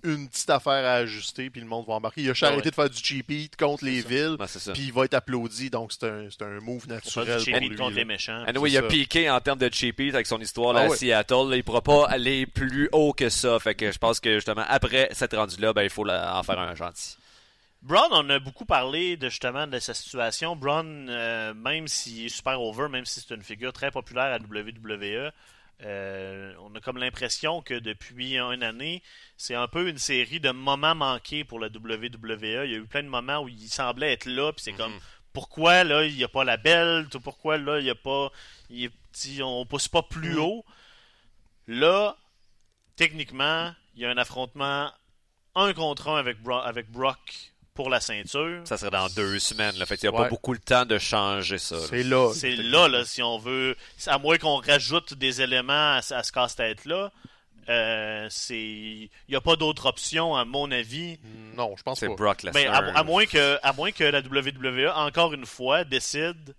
[0.05, 2.23] une petite affaire à ajuster, puis le monde va embarquer.
[2.23, 2.71] Il a juste Ah arrêté ouais.
[2.71, 4.73] de faire du cheap heat contre les villes, ça.
[4.73, 7.61] puis il va être applaudi, donc c'est un, c'est un move faire naturel du pour
[7.61, 7.77] cheap lui.
[7.77, 7.97] contre là.
[7.99, 8.42] les méchants.
[8.49, 10.88] Anyway, il a piqué en termes de cheap heat avec son histoire là, Ah à
[10.88, 10.97] ouais.
[10.97, 11.51] Seattle.
[11.51, 13.61] Là, il pourra pas aller plus haut que ça.
[13.61, 16.59] Fait que je pense que justement, après cette rendu-là, ben, il faut la- en faire
[16.59, 17.16] un gentil.
[17.83, 20.55] Braun, on a beaucoup parlé de justement de sa situation.
[20.55, 24.38] Braun, euh, même s'il est super over, même si c'est une figure très populaire à
[24.38, 25.33] WWE,
[25.85, 29.03] euh, on a comme l'impression que depuis une année,
[29.37, 32.64] c'est un peu une série de moments manqués pour la WWE.
[32.66, 34.97] Il y a eu plein de moments où il semblait être là, puis c'est comme
[35.33, 38.31] pourquoi là il n'y a pas la belle, pourquoi là il n'y a pas,
[38.71, 40.64] il est petit, on pousse pas plus haut?
[41.66, 42.16] Là,
[42.95, 44.92] techniquement, il y a un affrontement
[45.57, 48.61] un contre un avec, Bro- avec Brock pour la ceinture.
[48.66, 49.76] Ça serait dans deux semaines.
[49.76, 49.87] Là.
[49.87, 50.24] Fait qu'il n'y a Ouais.
[50.24, 51.76] pas beaucoup le temps de changer ça.
[51.88, 52.32] C'est là.
[52.35, 53.76] C'est là, là, si on veut.
[54.06, 57.11] À moins qu'on rajoute des éléments à, ce- à ce casse-tête-là,
[57.68, 58.58] euh, c'est.
[58.58, 61.18] Il n'y a pas d'autre option, à mon avis.
[61.56, 62.14] Non, je pense C'est pas.
[62.16, 62.74] Brock Ben, Lesnar.
[62.96, 66.54] à, à moins que, à moins que la WWE, encore une fois, décide,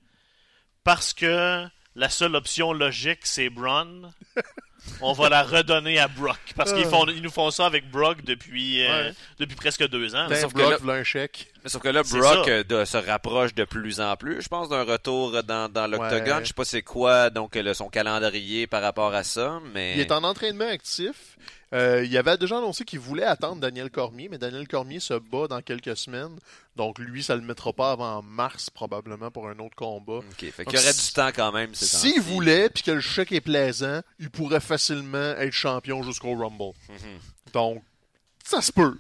[0.83, 4.11] parce que la seule option logique, c'est Braun,
[5.01, 6.37] on va la redonner à Brock.
[6.55, 6.89] Parce qu'ils Ah.
[6.89, 9.13] font, ils nous font ça avec Brock depuis, euh, Ouais.
[9.39, 10.27] depuis presque deux ans.
[10.29, 11.47] Ben, sauf que Brock là- voulait un chèque.
[11.63, 14.69] Mais Sauf que là, Brock euh, de- se rapproche de plus en plus, je pense,
[14.69, 16.37] d'un retour dans, dans l'octogone.
[16.37, 16.41] Ouais.
[16.43, 20.01] Je sais pas c'est quoi donc le- son calendrier par rapport à ça, mais Il
[20.01, 21.37] est en entraînement actif.
[21.73, 25.47] Euh, il avait déjà annoncé qu'il voulait attendre Daniel Cormier, mais Daniel Cormier se bat
[25.47, 26.37] dans quelques semaines.
[26.75, 30.17] Donc lui, ça le mettra pas avant mars probablement pour un autre combat.
[30.17, 31.73] Ok, fait qu'il y aurait du temps quand même.
[31.73, 36.77] S'il voulait, puis que le chèque est plaisant, il pourrait facilement être champion jusqu'au Rumble.
[36.89, 37.19] Mhm.
[37.53, 37.83] Donc,
[38.43, 38.97] ça se peut.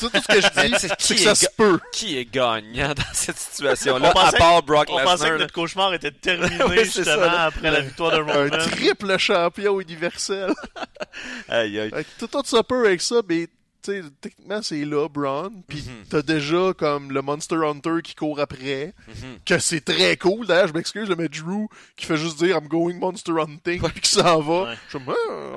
[0.00, 1.78] Tout ce que je dis, c'est qui que ça est se peut.
[1.92, 5.30] Qui est gagnant dans cette situation-là, à part Brock On pensait Lesnar?
[5.32, 8.58] que notre cauchemar était terminé Oui, justement ça, après la victoire de Un Roman.
[8.70, 10.52] triple champion universel.
[11.48, 11.90] Aïe, aïe.
[12.18, 13.48] Tout, tout ça peut avec ça, mais
[13.82, 15.62] tu sais, techniquement, c'est là, Braun.
[15.68, 16.04] Puis Mhm.
[16.08, 19.38] t'as déjà comme le Monster Hunter qui court après, Mhm.
[19.44, 20.46] que c'est très cool.
[20.46, 21.66] D'ailleurs, je m'excuse, le mais Drew
[21.96, 24.62] qui fait juste dire I'm going Monster Hunting, puis qui s'en va.
[24.62, 24.76] Ouais.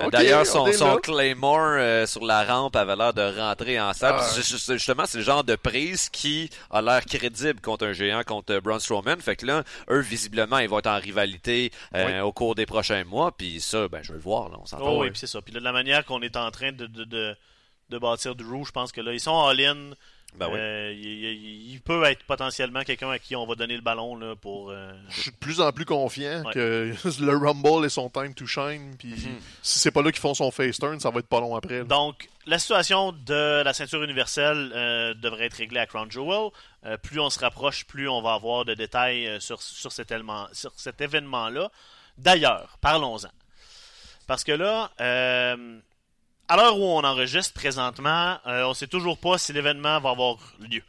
[0.02, 0.98] Ah, D'ailleurs, on son, son.
[0.98, 4.16] Claymore euh, sur la rampe avait l'air de rentrer en salle.
[4.20, 4.30] Ah.
[4.36, 8.80] Justement, c'est le genre de prise qui a l'air crédible contre un géant, contre Braun
[8.80, 9.20] Strowman.
[9.20, 13.04] Fait que là, eux, visiblement, ils vont être en rivalité euh, au cours des prochains
[13.04, 13.32] mois.
[13.36, 14.84] Puis ça, ben, je veux le voir, là, on s'entend.
[14.88, 15.10] Oh oui, ouais.
[15.12, 15.42] puis c'est ça.
[15.42, 17.36] Puis là, de la manière qu'on est en train de, de, de,
[17.94, 19.92] de bâtir Drew, je pense que là, ils sont all-in.
[20.36, 20.58] Ben oui.
[20.58, 24.16] Euh, il, il- il peut être potentiellement quelqu'un à qui on va donner le ballon
[24.16, 24.72] là, pour.
[24.72, 26.54] euh, Je suis de plus en plus confiant Ouais.
[26.54, 28.96] que le Rumble est son time to shine.
[28.98, 29.40] Puis Mhm.
[29.62, 31.78] si c'est pas là qu'ils font son face turn, ça va être pas long après.
[31.80, 31.84] là.
[31.84, 36.50] Donc, la situation de la ceinture universelle euh, devrait être réglée à Crown Jewel.
[36.88, 40.48] Euh, plus on se rapproche, plus on va avoir de détails sur, sur cet élément-
[40.52, 41.70] sur cet événement-là.
[42.18, 43.30] D'ailleurs, parlons-en.
[44.26, 45.78] Parce que là, euh,
[46.48, 50.12] à l'heure où on enregistre présentement, euh, on ne sait toujours pas si l'événement va
[50.12, 50.84] avoir lieu.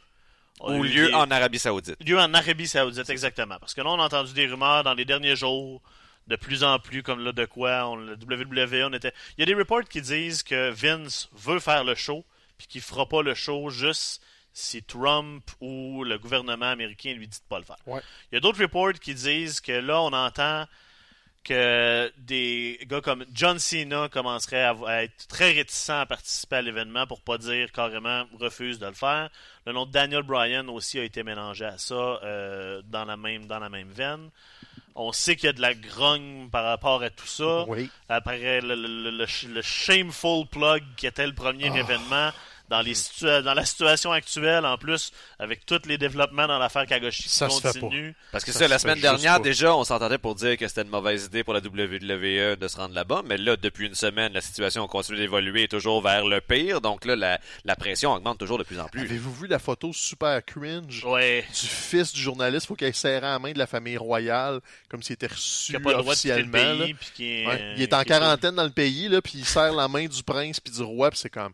[0.61, 1.95] Ou Euh, lieu en Arabie Saoudite.
[2.05, 3.57] lieu en Arabie Saoudite, exactement.
[3.59, 5.81] Parce que là, on a entendu des rumeurs dans les derniers jours,
[6.27, 9.13] de plus en plus, comme là, de quoi, on, le WWE, on était...
[9.37, 12.23] Il y a des reports qui disent que Vince veut faire le show,
[12.57, 14.21] puis qu'il fera pas le show juste
[14.53, 17.75] si Trump ou le gouvernement américain lui dit de pas le faire.
[17.85, 18.01] Ouais.
[18.31, 20.65] Il y a d'autres reports qui disent que là, on entend
[21.45, 26.61] que des gars comme John Cena commenceraient à, à être très réticents à participer à
[26.61, 29.29] l'événement pour pas dire carrément refuse de le faire.
[29.65, 33.45] Le nom de Daniel Bryan aussi a été mélangé à ça euh, dans la même
[33.45, 34.29] dans la même veine.
[34.95, 37.65] On sait qu'il y a de la grogne par rapport à tout ça.
[37.67, 37.89] Oui.
[38.09, 41.77] Après le, le- le- le- le shameful plug qui était le premier Ah.
[41.79, 42.31] événement
[42.69, 46.85] dans, les situa- dans la situation actuelle, en plus, avec tous les développements dans l'affaire
[46.85, 48.13] Kagoshi qui Ça se fait continuent.
[48.31, 49.43] Parce que Ça ça, la semaine dernière, pas.
[49.43, 52.77] déjà, on s'entendait pour dire que c'était une mauvaise idée pour la WWE de se
[52.77, 53.21] rendre là-bas.
[53.25, 56.81] Mais là, depuis une semaine, la situation continue d'évoluer toujours vers le pire.
[56.81, 59.01] Donc là, la, la pression augmente toujours de plus en plus.
[59.01, 61.45] Avez-vous vu la photo super cringe Ouais.
[61.49, 62.65] du fils du journaliste?
[62.67, 65.79] Faut qu'il serre la main de la famille royale, comme s'il était reçu Qui a
[65.79, 66.85] pas le droit de quitter le officiellement.
[66.85, 66.95] pays,
[67.41, 67.73] est, Ouais.
[67.77, 70.59] Il est en quarantaine dans le pays, là, puis il serre la main du prince
[70.59, 71.51] puis du roi, puis c'est comme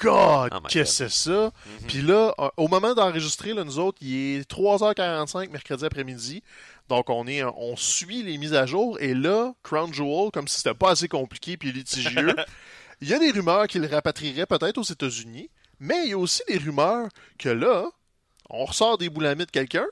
[0.00, 1.52] God, Oh qu'est-ce que c'est ça?
[1.66, 1.86] Mhm.
[1.86, 6.42] Puis là, euh, au moment d'enregistrer, nous autres, il est 3h45 mercredi après-midi.
[6.88, 10.56] Donc on est on suit les mises à jour et là, Crown Jewel, comme si
[10.56, 12.34] c'était pas assez compliqué puis litigieux,
[13.00, 16.42] il y a des rumeurs qu'il rapatrierait peut-être aux États-Unis, mais il y a aussi
[16.48, 17.08] des rumeurs
[17.38, 17.84] que là,
[18.48, 19.86] on ressort des boulamites de quelqu'un.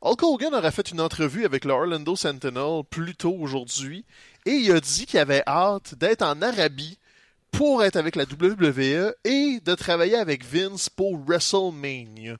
[0.00, 4.06] Hulk Hogan aurait fait une entrevue avec le Orlando Sentinel plus tôt aujourd'hui
[4.46, 6.98] et il a dit qu'il avait hâte d'être en Arabie
[7.50, 12.36] pour être avec la WWE et de travailler avec Vince pour WrestleMania.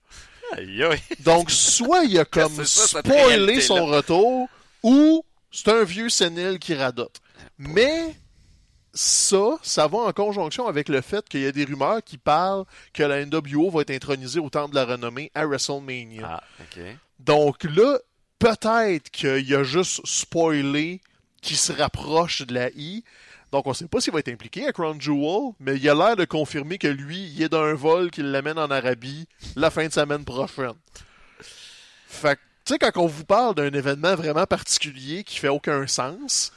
[0.52, 1.00] Aïe, aïe.
[1.20, 4.48] Donc, soit il a comme ça, spoilé son retour,
[4.82, 7.20] ou c'est un vieux sénile qui radote.
[7.58, 8.14] Mais
[8.92, 12.64] ça, ça va en conjonction avec le fait qu'il y a des rumeurs qui parlent
[12.92, 16.22] que la NWO va être intronisée au Temple de la Renommée à WrestleMania.
[16.24, 16.42] Ah.
[17.18, 17.98] Donc là,
[18.38, 21.00] peut-être qu'il a juste spoilé
[21.40, 23.05] qu'il se rapproche de la I.
[23.53, 26.16] Donc on sait pas s'il va être impliqué à Crown Jewel, mais il a l'air
[26.16, 29.26] de confirmer que lui, il est d'un vol qui l'amène en Arabie
[29.57, 30.74] la fin de semaine prochaine.
[32.07, 35.87] Fait que, tu sais, quand on vous parle d'un événement vraiment particulier qui fait aucun
[35.87, 36.53] sens,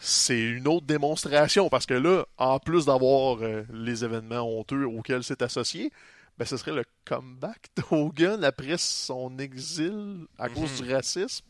[0.00, 1.68] c'est une autre démonstration.
[1.70, 5.90] Parce que là, en plus d'avoir euh, les événements honteux auxquels c'est associé,
[6.36, 11.44] ben, ce serait le comeback d'Hogan après son exil à cause du racisme.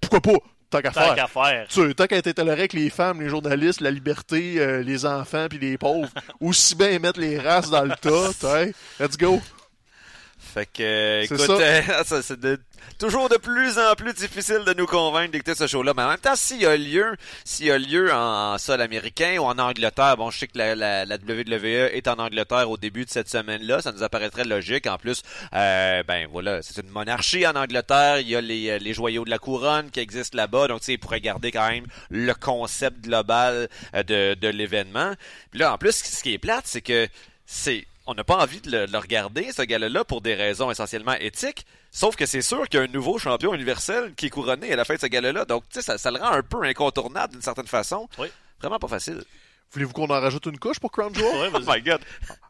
[0.00, 0.38] Pourquoi pas?
[0.72, 1.14] Tant qu'à faire.
[1.14, 1.66] qu'à faire.
[1.68, 5.46] Tu tant qu'à être toléré avec les femmes, les journalistes, la liberté, euh, les enfants
[5.50, 6.08] puis les pauvres,
[6.40, 8.64] aussi bien mettre les races dans le tas,
[8.98, 9.38] let's go.
[10.52, 11.52] Fait que, écoute, ça.
[11.60, 12.60] euh, c'est de-
[12.98, 15.92] toujours de plus en plus difficile de nous convaincre d'écouter ce show-là.
[15.96, 18.80] Mais en même temps, s'il y a lieu, s'il y a lieu en, en sol
[18.82, 22.68] américain ou en Angleterre, bon, je sais que la, la, la WWE est en Angleterre
[22.68, 24.86] au début de cette semaine-là, ça nous apparaîtrait logique.
[24.86, 25.22] En plus,
[25.54, 29.24] euh, ben voilà, c'est une monarchie en Angleterre, il y a les, euh, les joyaux
[29.24, 32.34] de la couronne qui existent là-bas, donc tu sais, ils pourraient garder quand même le
[32.34, 35.14] concept global euh, de, de l'événement.
[35.50, 37.08] Puis là, en plus, ce qui est plate, c'est que
[37.46, 40.70] c'est on n'a pas envie de le, de le regarder, ce gars-là, pour des raisons
[40.70, 41.64] essentiellement éthiques.
[41.90, 44.76] Sauf que c'est sûr qu'il y a un nouveau champion universel qui est couronné à
[44.76, 45.44] la fin de ce gars-là.
[45.44, 48.08] Donc, tu sais, ça, ça le rend un peu incontournable d'une certaine façon.
[48.18, 48.28] Oui.
[48.60, 49.22] Vraiment pas facile.
[49.72, 51.32] Voulez-vous qu'on en rajoute une couche pour Crown Jewel?
[51.40, 52.00] Ouais, Oh my god.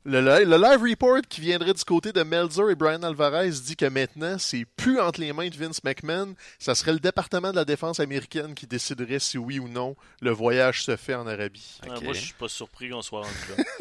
[0.04, 3.84] Le, le live report qui viendrait du côté de Melzer et Brian Alvarez dit que
[3.86, 6.34] maintenant, c'est plus entre les mains de Vince McMahon.
[6.58, 10.32] Ça serait le département de la défense américaine qui déciderait si oui ou non le
[10.32, 11.78] voyage se fait en Arabie.
[11.86, 13.64] Euh, moi, je suis pas surpris qu'on soit rendu là.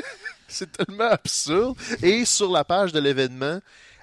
[0.54, 1.78] C'est tellement absurde.
[2.04, 3.60] Et sur la page de l'événement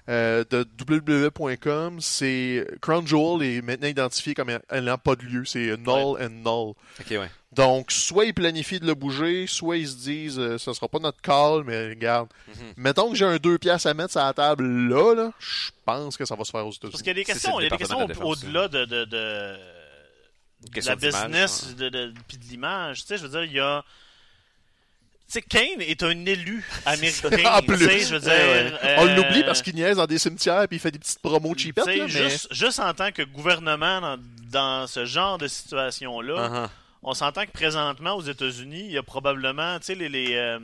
[0.09, 5.45] euh, de www.com, c'est Crown Jewel est maintenant identifié comme n'ayant pas de lieu.
[5.45, 6.75] C'est null and null.
[7.01, 7.31] Ok, ouais.
[7.53, 10.99] Donc, soit ils planifient de le bouger, soit ils se disent euh, ce sera pas
[10.99, 12.73] notre call, mais regarde, Mhm.
[12.77, 16.17] mettons que j'ai un 2 piastres à mettre sur la table là, là je pense
[16.17, 16.93] que ça va se faire aux États-Unis.
[16.93, 19.05] Parce qu'il y a des questions, il y a des questions au- au-delà de, de,
[19.07, 19.57] de,
[20.63, 23.01] Une de question la d'image, business de, puis de l'image.
[23.03, 23.83] Tu sais, je veux dire, il y a.
[25.31, 27.53] Tu sais, Kane est un élu américain.
[27.53, 27.79] En plus.
[28.09, 28.31] je veux dire.
[28.31, 28.95] Ouais, ouais.
[28.99, 31.55] On euh, l'oublie parce qu'il niaise dans des cimetières et il fait des petites promos
[31.55, 31.85] cheapettes.
[31.87, 32.09] là, mais...
[32.09, 34.17] juste, juste en tant que gouvernement dans,
[34.51, 36.69] dans ce genre de situation-là, Uh-huh.
[37.03, 40.59] on s'entend que présentement aux États-Unis, il y a probablement, tu sais, les, les, euh,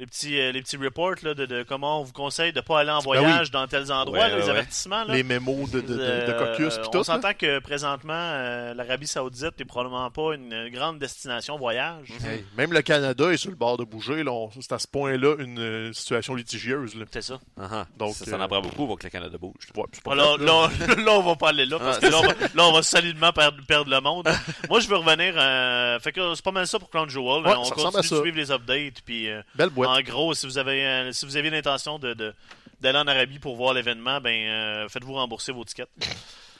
[0.00, 2.64] les petits, euh, les petits reports là, de, de comment on vous conseille de ne
[2.64, 3.18] pas aller en Ben oui.
[3.18, 4.50] voyage dans tels endroits, Ouais, là, ouais, les ouais.
[4.50, 5.04] avertissements.
[5.04, 5.14] Là.
[5.14, 6.98] Les mémos de, de, de, de Euh, caucus pis on tout.
[6.98, 7.04] là.
[7.04, 12.08] s'entend que présentement, euh, l'Arabie Saoudite n'est probablement pas une, grande destination voyage.
[12.24, 14.22] Hey, même le Canada est sur le bord de bouger.
[14.24, 14.32] là.
[14.32, 16.94] On- C'est à ce point-là une euh, situation litigieuse.
[17.12, 17.38] C'est ça.
[17.58, 17.84] Uh-huh.
[17.98, 19.52] Donc, ça, ça en euh, prend beaucoup pour que le Canada bouge.
[19.76, 20.68] Ouais, c'est pas Alors, fait, là.
[20.86, 22.72] là, là, on va pas aller là, parce Ah, que là, on va, là, on
[22.72, 24.28] va solidement perdre, perdre le monde.
[24.70, 25.34] Moi, je veux revenir.
[25.36, 27.44] euh, fait que c'est pas mal ça pour Crown Jewel.
[27.44, 29.02] Ouais, on continue de suivre les updates.
[29.04, 29.89] Puis, euh, Belle boîte.
[29.96, 32.34] En gros, si vous avez, euh, si vous avez l'intention de, de-
[32.80, 35.88] d'aller en Arabie pour voir l'événement, ben, euh, faites-vous rembourser vos tickets.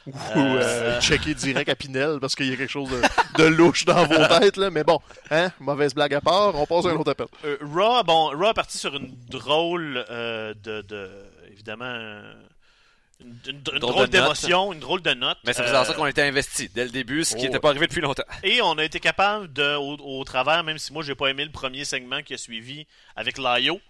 [0.06, 3.02] Ou euh, checker direct à Pinel parce qu'il y a quelque chose de,
[3.42, 4.56] de louche dans vos têtes.
[4.56, 4.70] Là.
[4.70, 4.98] Mais bon,
[5.30, 7.26] hein, mauvaise blague à part, on passe à un autre appel.
[7.60, 11.10] Raw, bon, Raw est parti sur une drôle de, de,
[11.52, 12.22] évidemment,
[13.20, 15.38] une, une- une drôle d'émotion, une drôle de note.
[15.44, 17.44] Mais ça faisait Euh, en sorte qu'on était investi dès le début, ce qui Oh.
[17.46, 18.24] n'était pas arrivé depuis longtemps.
[18.42, 21.44] Et on a été capable de, au, au travers, même si moi j'ai pas aimé
[21.44, 23.80] le premier segment qui a suivi avec Layo.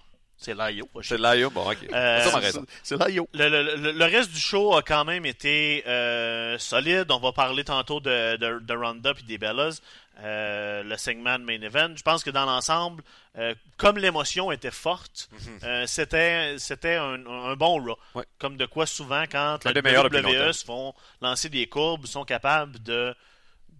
[0.42, 0.86] C'est Layo.
[0.86, 1.50] pas C'est là, yo.
[1.50, 1.76] Bon, ok.
[1.92, 2.64] Euh, ça m'a C'est- raison.
[2.82, 3.28] C'est là, yo.
[3.34, 7.04] Le, le- le- le reste du show a quand même été euh, solide.
[7.10, 9.80] On va parler tantôt de, de, de Ronda et des Bellas.
[10.22, 11.94] Euh, le segment de main event.
[11.96, 13.02] Je pense que dans l'ensemble,
[13.38, 15.30] euh, comme l'émotion était forte,
[15.62, 17.98] euh, c'était c'était un, un bon Raw.
[18.14, 18.26] Ouais.
[18.38, 23.14] Comme de quoi souvent quand la WWE se font lancer des courbes, sont capables de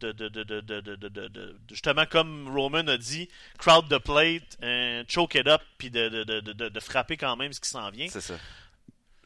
[0.01, 5.61] de, de, de, justement comme Roman a dit, crowd the plate, euh, choke it up,
[5.77, 8.09] puis de, de, de, de, de frapper quand même ce qui s'en vient.
[8.09, 8.35] C'est ça.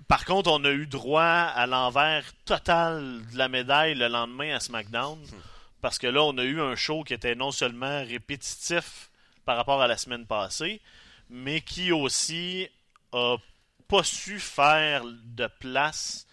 [0.09, 4.59] Par contre, on a eu droit à l'envers total de la médaille le lendemain à
[4.59, 5.19] SmackDown.
[5.85, 9.11] Parce que là, on a eu un show qui était non seulement répétitif
[9.45, 10.81] par rapport à la semaine passée,
[11.29, 12.71] mais qui aussi
[13.13, 13.37] a
[13.87, 16.24] pas su faire de place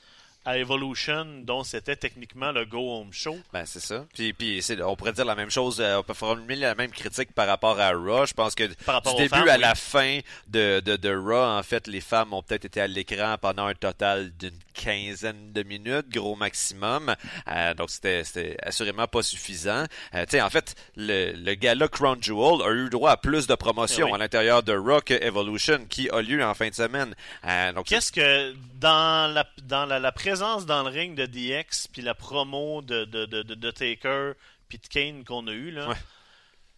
[0.45, 3.37] à Evolution, dont c'était techniquement le Go Home Show.
[3.53, 4.05] Ben, c'est ça.
[4.13, 7.31] Puis, puis on pourrait dire la même chose, euh, on peut formuler la même critique
[7.33, 8.25] par rapport à Raw.
[8.25, 8.75] Je pense que du
[9.17, 9.61] début femmes, à oui.
[9.61, 13.35] la fin de, de, de Raw, en fait, les femmes ont peut-être été à l'écran
[13.39, 17.13] pendant un total d'une quinzaine de minutes, gros maximum.
[17.47, 19.85] Euh, donc, c'était c'était assurément pas suffisant.
[20.15, 23.47] Euh, tu sais, en fait, le, le gala Crown Jewel a eu droit à plus
[23.47, 24.15] de promotions Eh oui.
[24.15, 27.13] à l'intérieur de Raw que Evolution, qui a lieu en fin de semaine.
[27.45, 31.87] Euh, donc, Qu'est-ce que dans la dans la, la présence dans le ring de DX
[31.91, 34.33] puis la promo de de, de, de, de Taker
[34.69, 35.95] puis de Kane qu'on a eu là, Ouais.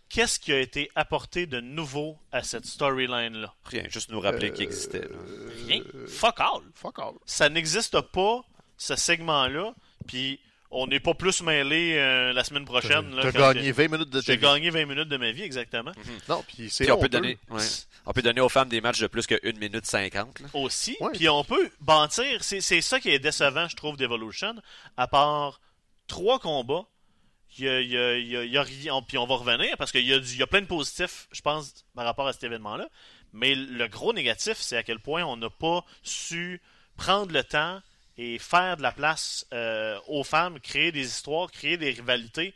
[0.09, 4.49] qu'est-ce qui a été apporté de nouveau à cette storyline là rien, juste nous rappeler
[4.49, 5.01] Euh, qu'il existait.
[5.07, 5.15] là.
[5.67, 5.83] Rien.
[6.07, 6.61] Fuck all.
[6.73, 7.13] Fuck all.
[7.27, 8.41] Ça n'existe pas
[8.77, 9.75] ce segment là.
[10.07, 10.39] Puis
[10.73, 13.13] on n'est pas plus mêlé euh, la semaine prochaine.
[13.21, 15.91] T'as quand gagné 20 minutes de ta J'ai gagné 20 minutes de ma vie exactement.
[16.29, 17.61] Non, puis c'est Puis on peut, donner, ouais.
[18.05, 20.39] on peut donner aux femmes des matchs de plus que 1 minute 50.
[20.41, 20.47] là.
[20.53, 20.97] aussi.
[21.13, 22.43] Puis on peut bâtir.
[22.43, 24.55] C'est c'est ça qui est décevant, je trouve, d'Evolution.
[24.97, 25.61] À part
[26.07, 26.85] trois combats,
[27.57, 29.01] il y a, il y a- il y a- il y a rien.
[29.07, 31.27] Puis on va revenir parce qu'il y, a du- il y a plein de positifs,
[31.31, 32.87] je pense, par rapport à cet événement-là.
[33.31, 36.61] Mais le gros négatif, c'est à quel point on n'a pas su
[36.97, 37.81] prendre le temps
[38.17, 42.53] et faire de la place euh, aux femmes, créer des histoires, créer des rivalités.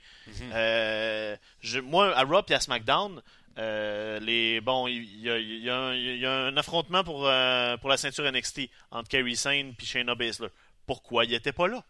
[0.54, 3.22] Euh, je- moi, à Raw et à SmackDown,
[3.58, 7.76] euh, les bon, il y, a- y un- il y a un affrontement pour, euh,
[7.78, 10.50] pour la ceinture NXT entre Kerry Sane et Shayna Baszler.
[10.86, 11.84] Pourquoi il était pas là?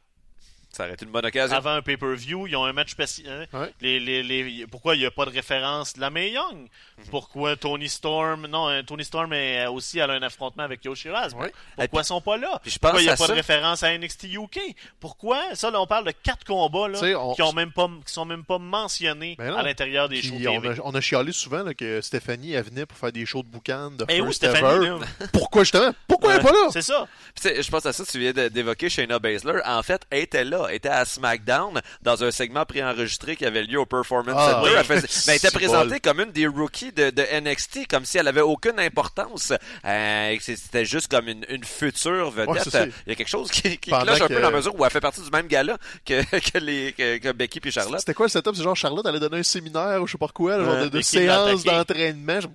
[0.72, 1.56] Ça aurait été une bonne occasion.
[1.56, 3.48] Avant un pay-per-view, ils ont un match spécial.
[3.54, 3.74] Ouais.
[3.82, 5.94] Les, les, les- pourquoi il n'y a pas de référence?
[5.94, 6.68] De la Mae Young?
[7.10, 8.48] Pourquoi Tony Storm?
[8.48, 11.34] Non, euh, Tony Storm est aussi elle a un affrontement avec Yoshiraz.
[11.34, 11.52] Ouais.
[11.78, 12.62] Pourquoi ils sont pas là?
[12.66, 13.34] je Pourquoi il n'y a pas ça.
[13.34, 14.60] de référence à NXT UK?
[15.00, 15.40] Pourquoi?
[15.56, 18.26] Ça, là, on parle de quatre combats là, on- qui ont même pas, qui sont
[18.26, 20.70] même pas mentionnés Ben à l'intérieur des Puis shows on, TV.
[20.70, 23.48] a, on a chialé souvent là, que Stéphanie elle venait pour faire des shows de
[23.50, 24.86] boucan de Eh où First Stéphanie?
[24.88, 24.98] Ever.
[25.34, 25.92] Pourquoi justement?
[26.08, 26.68] Pourquoi elle est pas là?
[26.72, 27.08] C'est ça.
[27.44, 29.62] Je pense à ça, tu viens d'évoquer Shayna Baszler.
[29.66, 33.80] En fait, elle était là, était à SmackDown dans un segment préenregistré qui avait lieu
[33.80, 34.70] au Performance Ah, Center.
[34.70, 34.76] oui.
[34.78, 38.18] Elle, faisait- mais elle était présentée comme une des rookies de, de NXT, comme si
[38.18, 39.54] elle avait aucune importance.
[39.86, 42.74] Euh, c'était juste comme une, une future vedette.
[42.74, 42.92] Ouais.
[43.06, 44.84] Il y a quelque chose qui, qui cloche un que- peu dans la mesure où
[44.86, 48.00] elle fait partie du même gala que, que, les, que, que Becky puis Charlotte.
[48.00, 48.56] C'était quoi le setup?
[48.56, 50.86] C'est genre Charlotte allait donner un séminaire ou je sais pas quoi, genre Euh, de,
[50.86, 52.42] de Becky séance d'entraînement.
[52.42, 52.48] Je-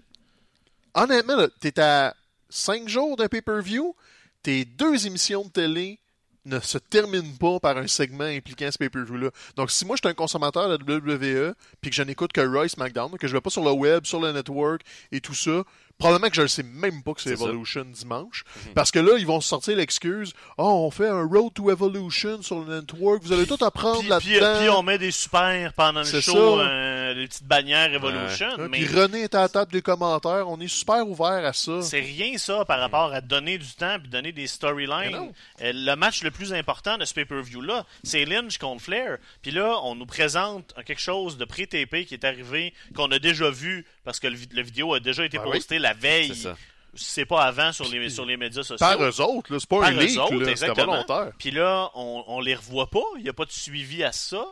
[0.94, 2.14] Honnêtement, t'es à
[2.50, 3.96] 5 jours d'un pay-per-view,
[4.42, 5.98] tes deux émissions de télé
[6.44, 9.30] ne se terminent pas par un segment impliquant ce pay-per-view-là.
[9.56, 12.40] Donc, si moi, je suis un consommateur de la WWE, puis que je n'écoute que
[12.40, 15.62] Royce SmackDown, que je vais pas sur le web, sur le network et tout ça,
[16.02, 17.44] probablement que je ne sais même pas que c'est C'est ça.
[17.44, 18.44] Evolution dimanche.
[18.74, 22.60] Parce que là, ils vont sortir l'excuse «Oh, on fait un Road to Evolution sur
[22.60, 24.58] le network, vous allez tout apprendre Puis, puis, là-dedans.
[24.60, 28.48] puis on met des super pendant le show, euh, des petites bannières Evolution.
[28.58, 30.48] Ouais, mais Puis René est à la table des commentaires.
[30.48, 31.82] On est super ouvert à ça.
[31.82, 35.32] C'est rien ça par rapport à donner du temps puis donner des storylines.
[35.62, 39.18] Euh, Le match le plus important de ce pay-per-view-là, c'est Lynch contre Flair.
[39.42, 43.50] Puis là, on nous présente quelque chose de pré-TP qui est arrivé, qu'on a déjà
[43.50, 45.52] vu, parce que le, le vidéo a déjà été Ben oui.
[45.52, 46.34] posté la veille.
[46.34, 46.54] C'est.
[46.94, 48.76] C'est pas avant sur les, sur les médias sociaux.
[48.76, 49.58] Par eux autres, là.
[49.58, 50.38] C'est pas Par un leak, autres, là.
[50.40, 50.92] C'était exactement.
[50.92, 51.32] volontaire.
[51.38, 53.00] Puis là, on, on les revoit pas.
[53.16, 54.44] Il n'y a pas de suivi à ça.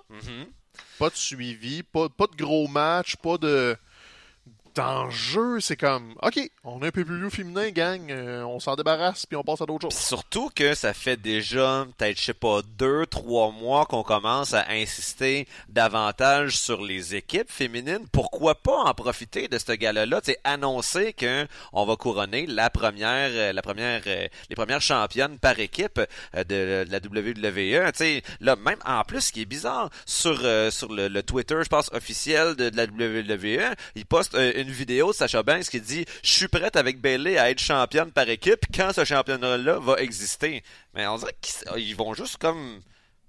[0.99, 3.77] Pas de suivi, pas, pas de gros match, pas de
[4.75, 5.61] d'enjeu.
[5.61, 8.11] C'est comme, OK, on a un peu plus féminin, gang.
[8.11, 9.99] euh, on s'en débarrasse, puis on passe à d'autres choses.
[9.99, 14.67] surtout que ça fait déjà peut-être je sais pas deux trois mois qu'on commence à
[14.71, 18.07] insister davantage sur les équipes féminines.
[18.13, 23.31] Pourquoi pas en profiter de ce gala-là, c'est annoncer que on va couronner la première
[23.33, 26.01] euh, la première euh, les premières championnes par équipe
[26.35, 27.93] de, de la WWE.
[27.93, 31.23] Tu sais là même en plus ce qui est bizarre sur euh, sur le, le
[31.23, 35.69] Twitter je pense officiel de, de la WWE, ils postent euh, une vidéo Sacha Banks
[35.69, 39.79] qui dit je suis prête avec Bailey à être championne par équipe quand ce championnat-là
[39.79, 40.63] va exister.
[40.95, 42.81] Mais on dirait qu'ils vont juste comme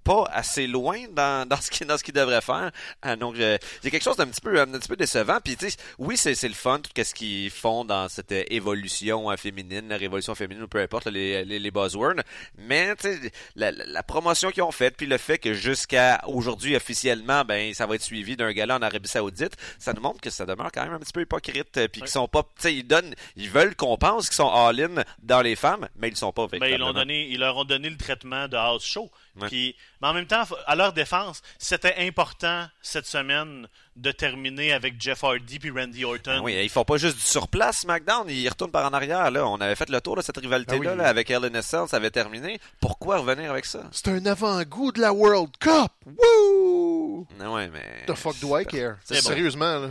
[0.04, 2.72] pas assez loin dans, dans ce ce qu'ils devraient faire.
[3.02, 5.40] Ah, donc a quelque chose d'un petit peu un petit peu décevant.
[5.44, 9.32] Puis tu sais, oui c'est c'est le fun tout ce qu'ils font dans cette évolution
[9.32, 12.22] euh, féminine, la révolution féminine ou peu importe là, les, les les buzzwords.
[12.58, 16.76] Mais tu sais la, la, promotion qu'ils ont faite puis le fait que jusqu'à aujourd'hui
[16.76, 20.30] officiellement ben ça va être suivi d'un gala en Arabie Saoudite, ça nous montre que
[20.30, 22.76] ça demeure quand même un petit peu hypocrite euh, puis qu'ils sont pas tu sais
[22.76, 26.32] ils donnent ils veulent qu'on pense qu'ils sont all-in dans les femmes mais ils sont
[26.32, 29.10] pas Ben, donné, ils leur ont donné le traitement de house show.
[29.40, 29.48] Ouais.
[29.48, 35.02] Puis, mais en même temps, à leur défense, c'était important cette semaine de terminer avec
[35.02, 36.38] Jeff Hardy puis Randy Orton.
[36.38, 39.32] Ben oui, ils font pas juste du surplace SmackDown, ils retournent par en arrière.
[39.32, 39.48] Là.
[39.48, 40.98] On avait fait le tour de cette rivalité-là Ben oui.
[40.98, 42.60] là, avec Cell, ça avait terminé.
[42.80, 43.84] Pourquoi revenir avec ça?
[43.92, 45.92] C'est un avant-goût de la World Cup.
[46.06, 47.28] Woo!
[47.40, 48.06] Non, ouais, mais...
[48.08, 48.98] The fuck do I care?
[49.04, 49.90] Sérieusement, là.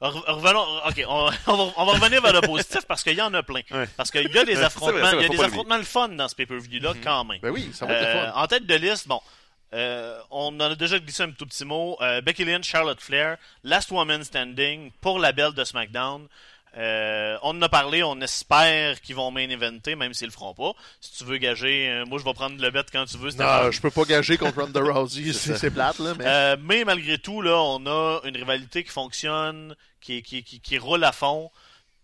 [0.00, 3.22] Re- Revenons, ok, on, on va, on va revenir vers le positif parce qu'il y
[3.22, 3.62] en a plein.
[3.70, 3.88] Ouais.
[3.96, 6.08] Parce qu'il y a des vrai, affrontements, vrai, il y a des affrontements le fun
[6.10, 7.38] dans ce pay-per-view-là quand même.
[7.40, 8.40] Ben oui, ça va être le Euh, fun.
[8.42, 9.20] en tête de liste, bon,
[9.74, 11.96] euh, on en a déjà glissé un tout petit mot.
[12.02, 16.28] Euh, Becky Lynch, Charlotte Flair, Last Woman Standing pour la belle de SmackDown.
[16.76, 20.52] Euh, on en a parlé, on espère qu'ils vont main eventer, même s'ils le feront
[20.52, 20.72] pas.
[21.00, 23.30] Si tu veux gager, euh, moi je vais prendre le bet quand tu veux.
[23.30, 25.32] Non, je peux pas gager contre Ronda Rousey.
[25.32, 26.14] C'est c'est plate, là.
[26.18, 26.24] Mais...
[26.26, 30.78] Euh, mais malgré tout, là, on a une rivalité qui fonctionne, qui, qui, qui, qui
[30.78, 31.50] roule à fond.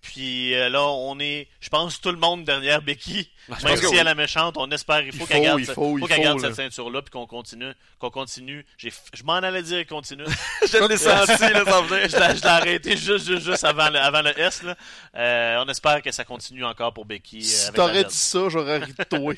[0.02, 3.30] Puis euh, là, on est, je pense, tout le monde derrière Becky.
[3.48, 3.98] je Même que si oui.
[4.00, 7.26] elle est méchante, on espère, il faut qu'elle garde, faut, garde cette ceinture-là, puis qu'on
[7.26, 8.66] continue, qu'on continue.
[8.78, 10.24] Je m'en allais dire continue.
[10.62, 12.08] je l'ai senti, là, ça venait.
[12.08, 14.64] je, l'ai, arrêté juste, juste, juste avant le, avant le S.
[14.64, 14.74] Là.
[15.16, 17.38] Euh, on espère que ça continue encore pour Becky.
[17.38, 19.34] euh, Si t'aurais dit ça, j'aurais ri de toi.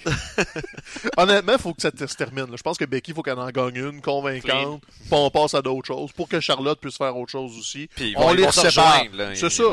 [1.19, 2.47] Honnêtement, il faut que ça se termine.
[2.51, 2.57] là.
[2.57, 4.81] Je pense que Becky, il faut qu'elle en gagne une convaincante.
[4.81, 6.11] Puis on passe à d'autres choses.
[6.13, 7.87] Pour que Charlotte puisse faire autre chose aussi.
[7.95, 9.03] Puis on les sépare.
[9.35, 9.65] C'est ça.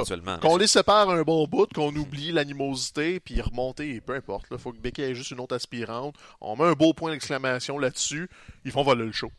[0.42, 4.46] Qu'on les sépare un bon bout, qu'on oublie l'animosité, puis remonter, peu importe.
[4.52, 6.16] Il faut que Becky ait juste une autre aspirante.
[6.40, 8.30] On met un beau point d'exclamation là-dessus.
[8.66, 9.32] Ils font voler le show.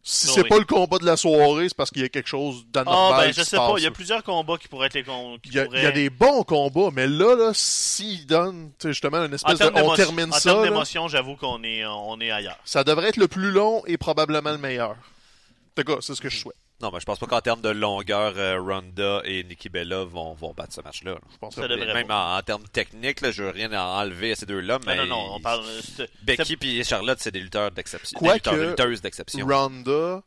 [0.00, 0.48] Si Oh, c'est oui.
[0.48, 3.26] pas le combat de la soirée, c'est parce qu'il y a quelque chose Ah, d'anormal
[3.26, 3.72] ben, qui je sais pas.
[3.72, 5.10] passe, Il y a plusieurs combats qui pourraient être les qui
[5.46, 8.70] Il y, a, pourraient- il y a des bons combats, mais là, là s'ils donnent
[8.82, 9.68] justement une En espèce de.
[9.68, 10.50] termes On termine en ça.
[10.50, 12.58] termes là, d'émotion, j'avoue qu'on est, on est ailleurs.
[12.64, 14.90] ça devrait être le plus long et probablement le meilleur.
[14.92, 16.56] En tout cas, c'est ce que je souhaite.
[16.80, 20.34] Non, mais je pense pas qu'en termes de longueur, euh, Ronda et Nikki Bella vont,
[20.34, 21.12] vont battre ce match-là.
[21.12, 21.18] là.
[21.32, 24.30] Je pense Ça que- Même en, en termes techniques, là, je veux rien en enlever
[24.32, 25.64] à ces deux-là, mais Non, non, non, on parle.
[25.82, 28.20] c'est- Becky et Charlotte, c'est des lutteurs d'exception.
[28.20, 29.44] Des lutteurs, des lutteuses d'exception.
[29.44, 30.22] Ronda,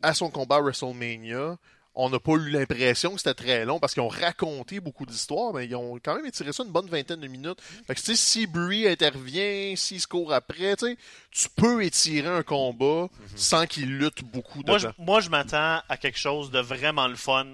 [0.00, 1.56] à son combat à WrestleMania,
[1.94, 5.52] on n'a pas eu l'impression que c'était très long parce qu'ils ont raconté beaucoup d'histoires,
[5.54, 7.60] mais ils ont quand même étiré ça une bonne vingtaine de minutes.
[7.86, 10.98] Fait que, tu sais, si Brie intervient, s'il se court après, tu sais,
[11.30, 15.96] tu peux étirer un combat sans qu'il lutte beaucoup Moi, je, moi, je m'attends à
[15.96, 17.46] quelque chose de vraiment le fun.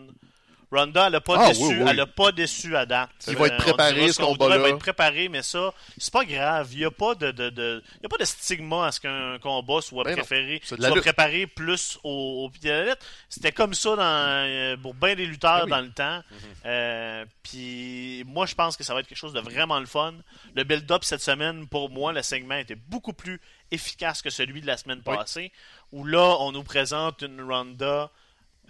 [0.72, 1.86] Ronda, elle a pas Ah, déçu, oui, oui.
[1.90, 3.10] elle a pas déçu à date.
[3.26, 4.56] Il va être Euh, préparé, ce combat-là.
[4.56, 6.68] Il va être préparé, mais ça, c'est pas grave.
[6.72, 9.00] Il y a pas de, de, de- il y a pas de stigma à ce
[9.00, 13.04] qu'un combat soit Ben préféré, soit préparé plus au, au pied de la lettre.
[13.28, 15.70] C'était comme ça dans, euh, pour bien des lutteurs Ben oui.
[15.70, 16.22] dans le temps.
[16.66, 20.14] Euh, Puis moi, je pense que ça va être quelque chose de vraiment le fun.
[20.54, 23.40] Le build-up cette semaine, pour moi, le segment était beaucoup plus
[23.72, 25.52] efficace que celui de la semaine passée,
[25.92, 28.10] où là, on nous présente une Ronda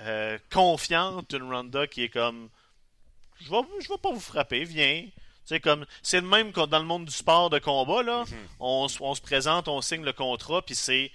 [0.00, 2.48] euh, confiante, une Ronda qui est comme
[3.40, 5.06] je vais, je vais pas vous frapper, viens.
[5.44, 8.24] Sais, comme, c'est le même que dans le monde du sport de combat, là.
[8.24, 8.36] Mhm.
[8.60, 11.10] on, on se présente, on signe le contrat, puis c'est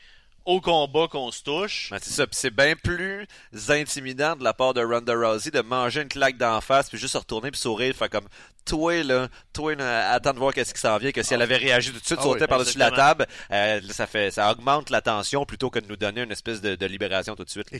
[0.45, 1.89] au combat qu'on se touche.
[1.91, 3.27] Ben, c'est ça, puis c'est bien plus
[3.69, 7.13] intimidant de la part de Ronda Rousey de manger une claque d'en face puis juste
[7.13, 8.27] se retourner puis sourire, faire comme
[8.65, 11.55] toi là, toi là, attends de voir qu'est-ce qui s'en vient, que si elle avait
[11.57, 14.51] réagi tout de suite, Ah sauter oui, par-dessus la table, euh, là, ça fait ça
[14.51, 17.49] augmente la tension plutôt que de nous donner une espèce de, de libération tout de
[17.49, 17.67] suite.
[17.71, 17.77] là.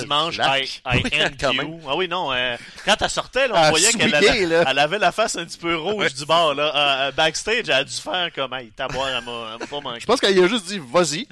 [0.00, 0.38] Dimanche.
[0.38, 1.62] I, I Oui, end quand you.
[1.62, 1.80] même.
[1.88, 4.64] Ah oui, non, euh, quand elle sortait, là, on Elle voyait qu'elle avait, là.
[4.68, 6.72] elle avait la face un petit peu rouge du bord, là.
[6.72, 9.80] Euh, euh, backstage, elle a dû faire comme, hey, taboire, elle m'a elle m'a pas
[9.80, 10.00] manqué.
[10.00, 11.26] Je pense qu'elle a juste dit vas-y.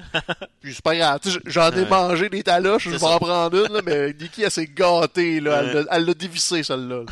[0.61, 1.19] Puis c'est pas grave.
[1.21, 1.89] Tu sais, J'en ai Ouais.
[1.89, 5.39] mangé des taloches, je vais en prendre une, là, mais Nikki, elle s'est gâtée.
[5.39, 5.59] Là.
[5.61, 5.83] Elle Ouais.
[5.83, 6.99] l'a- Elle l'a dévissé, celle-là.
[6.99, 7.05] là.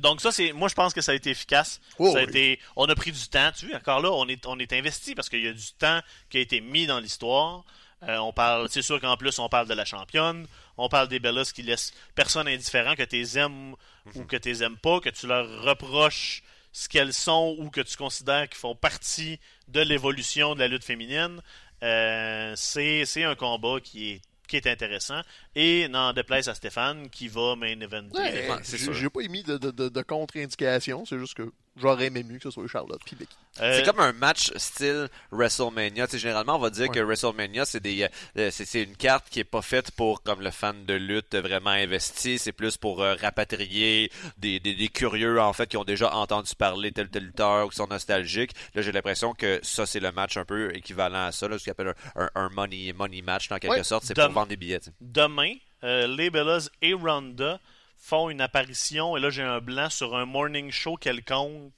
[0.00, 1.78] Donc ça, c'est, moi je pense que ça a été efficace.
[1.98, 2.28] Oh, ça a oui.
[2.30, 3.50] été, on a pris du temps.
[3.56, 6.00] Tu vois, encore là, on est, on est investi parce qu'il y a du temps
[6.30, 7.62] qui a été mis dans l'histoire.
[8.08, 10.46] Euh, on parle, c'est sûr qu'en plus on parle de la championne,
[10.78, 13.74] on parle des Bellas qui laissent personne indifférent, que tu les aimes
[14.16, 16.42] ou que tu les aimes pas, que tu leur reproches
[16.72, 19.38] ce qu'elles sont ou que tu considères qu'ils font partie
[19.68, 21.40] de l'évolution de la lutte féminine.
[21.82, 25.22] Euh, c'est, un combat qui est qui est intéressant
[25.54, 28.18] et n'en déplaise à Stéphane qui va main eventer.
[28.18, 28.60] Ouais,
[28.92, 32.44] j'ai pas émis de, de, de, de contre-indication, c'est juste que j'aurais aimé mieux que
[32.44, 33.34] ce soit Charlotte puis Becky.
[33.60, 36.06] Euh, C'est comme un match style WrestleMania.
[36.06, 37.00] Tu sais, généralement, on va dire que.
[37.00, 38.08] WrestleMania, c'est des,
[38.38, 41.34] euh, c'est, c'est une carte qui est pas faite pour comme le fan de lutte
[41.34, 42.38] vraiment investi.
[42.38, 46.54] C'est plus pour euh, rapatrier des, des, des curieux en fait qui ont déjà entendu
[46.56, 48.52] parler tel tel lutteur ou qui sont nostalgiques.
[48.74, 51.64] Là, j'ai l'impression que ça c'est le match un peu équivalent à ça, là, ce
[51.64, 53.82] qu'on appelle un, un, un money money match en quelque Ouais.
[53.84, 54.04] sorte.
[54.04, 54.80] C'est pour vendre des billets.
[55.00, 55.54] demain,
[55.84, 57.58] euh, les Bellas et Ronda
[58.04, 61.70] font une apparition, et là j'ai un blanc sur un morning show quelconque.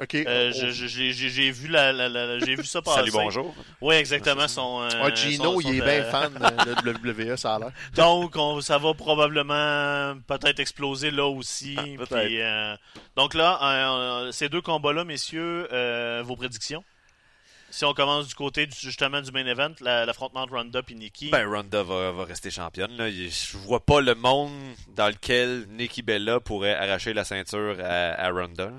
[0.00, 0.16] Ok.
[0.16, 0.72] Euh, j'ai
[1.12, 2.98] j'ai- j'ai vu la, la- la- j'ai vu ça passer.
[2.98, 3.54] Salut bonjour.
[3.80, 4.48] Oui, exactement.
[4.48, 6.98] Son, euh, Ouais, Gino, son- il est bien euh, fan de, de
[7.32, 7.70] WWE, ça a l'air.
[7.94, 11.76] Donc, on- ça va probablement peut-être exploser là aussi.
[11.78, 12.24] Ah, peut-être.
[12.26, 12.74] Puis, euh,
[13.14, 16.82] donc là, euh, ces deux combats-là, messieurs, euh, vos prédictions?
[17.74, 20.94] Si on commence du côté du- justement du main event, la- l'affrontement de Ronda et
[20.94, 21.30] Nikki.
[21.30, 22.96] Ben, Ronda va, va rester championne.
[22.96, 23.10] Là.
[23.10, 24.52] Je vois pas le monde
[24.94, 28.72] dans lequel Nikki Bella pourrait arracher la ceinture à, à Ronda.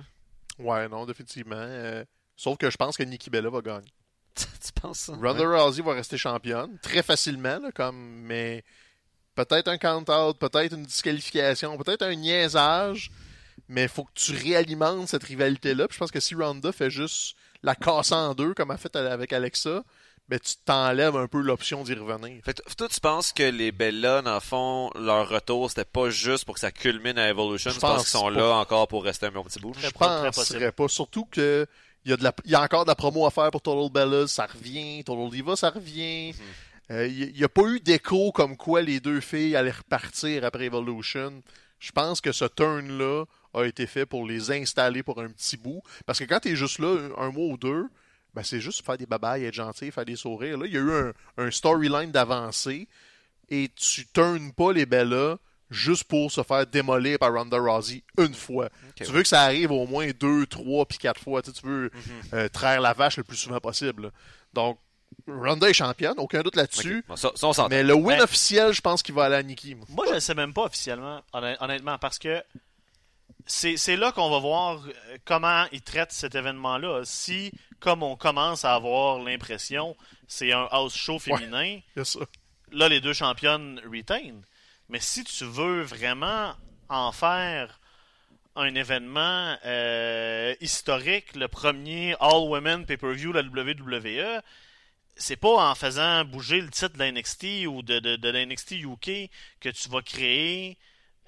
[0.59, 1.57] Ouais, non, définitivement.
[1.57, 2.05] Euh,
[2.37, 3.91] sauf que je pense que Nikki Bella va gagner.
[4.35, 5.13] tu penses ça?
[5.13, 8.63] Ronda Rousey va rester championne, très facilement, là, comme, mais
[9.35, 13.11] peut-être un count-out, peut-être une disqualification, peut-être un niaisage,
[13.67, 15.89] mais il faut que tu réalimentes cette rivalité-là.
[15.89, 17.35] Puis je pense que si Ronda fait juste
[17.65, 19.83] la casser en deux, comme a fait avec Alexa,
[20.29, 22.41] ben tu t'enlèves un peu l'option d'y revenir.
[22.43, 26.09] Fait que toi, tu penses que les Bella, dans le fond, leur retour, c'était pas
[26.09, 27.69] juste pour que ça culmine à Evolution?
[27.71, 28.31] Je tu penses pense qu'ils sont pas.
[28.31, 29.73] là encore pour rester un bon petit bout?
[29.77, 30.87] Je très penserais pas.
[30.87, 31.67] Surtout que
[32.05, 33.61] il y, a de la, il y a encore de la promo à faire pour
[33.61, 35.03] Total Bellas, ça revient.
[35.03, 36.33] Total Diva, ça revient.
[36.91, 40.65] Euh, Il n'y a pas eu d'écho comme quoi les deux filles allaient repartir après
[40.65, 41.41] Evolution.
[41.79, 43.25] Je pense que ce turn-là
[43.55, 45.81] a été fait pour les installer pour un petit bout.
[46.05, 47.85] Parce que quand tu es juste là un, un mois ou deux,
[48.33, 50.57] ben c'est juste faire des babayes, être gentil, faire des sourires.
[50.57, 52.87] Là, il y a eu un, un storyline d'avancée
[53.49, 55.37] et tu turnes pas les Bellas
[55.71, 58.69] juste pour se faire démolir par Ronda Rousey une fois.
[58.95, 61.41] tu veux que ça arrive au moins deux, trois, puis quatre fois.
[61.41, 61.91] Tu, sais, tu veux
[62.33, 64.11] euh, traire la vache le plus souvent possible.
[64.53, 64.77] Donc,
[65.27, 66.99] Ronda est championne, aucun doute là-dessus.
[66.99, 67.05] Ok.
[67.07, 67.69] Bon, ça, ça, on s'entend.
[67.69, 69.75] Mais le win Ben- officiel, je pense qu'il va aller à Nikki.
[69.89, 70.05] moi.
[70.09, 72.43] Je ne sais même pas officiellement, honn- honnêtement, parce que
[73.45, 77.01] c'est là qu'on va voir euh, comment ils traitent cet événement-là.
[77.05, 79.95] Si, comme on commence à avoir l'impression,
[80.27, 81.79] c'est un house show féminin,
[82.71, 84.41] là, les deux championnes retain.
[84.89, 86.53] Mais si tu veux vraiment
[86.89, 87.79] en faire
[88.55, 94.41] un événement euh, historique, le premier All-Women Pay-Per-View de la WWE,
[95.17, 98.45] c'est pas en faisant bouger le titre de la NXT ou de, de, de la
[98.45, 99.29] NXT UK
[99.59, 100.77] que tu vas créer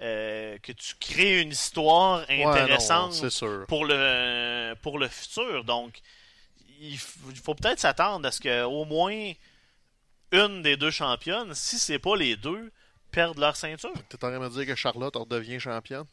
[0.02, 3.66] euh, que tu crées une histoire Ouais, non, intéressante sûr.
[3.68, 5.64] pour le pour le futur.
[5.64, 6.00] Donc
[6.80, 9.32] il faut peut-être s'attendre à ce que au moins
[10.32, 12.72] une des deux championnes, si c'est pas les deux,
[13.12, 13.94] perdent leur ceinture.
[14.10, 16.06] T'es en train de dire que Charlotte redevient championne?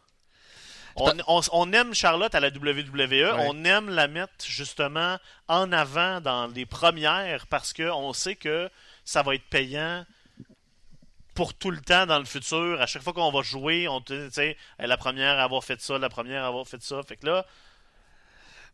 [0.96, 5.18] On, on- on aime Charlotte à la WWE, on aime la mettre justement
[5.48, 8.70] en avant dans les premières parce que on sait que
[9.04, 10.06] ça va être payant
[11.34, 12.80] pour tout le temps dans le futur.
[12.80, 15.98] À chaque fois qu'on va jouer, on te- est la première à avoir fait ça,
[15.98, 17.02] la première à avoir fait ça.
[17.02, 17.46] Fait que là,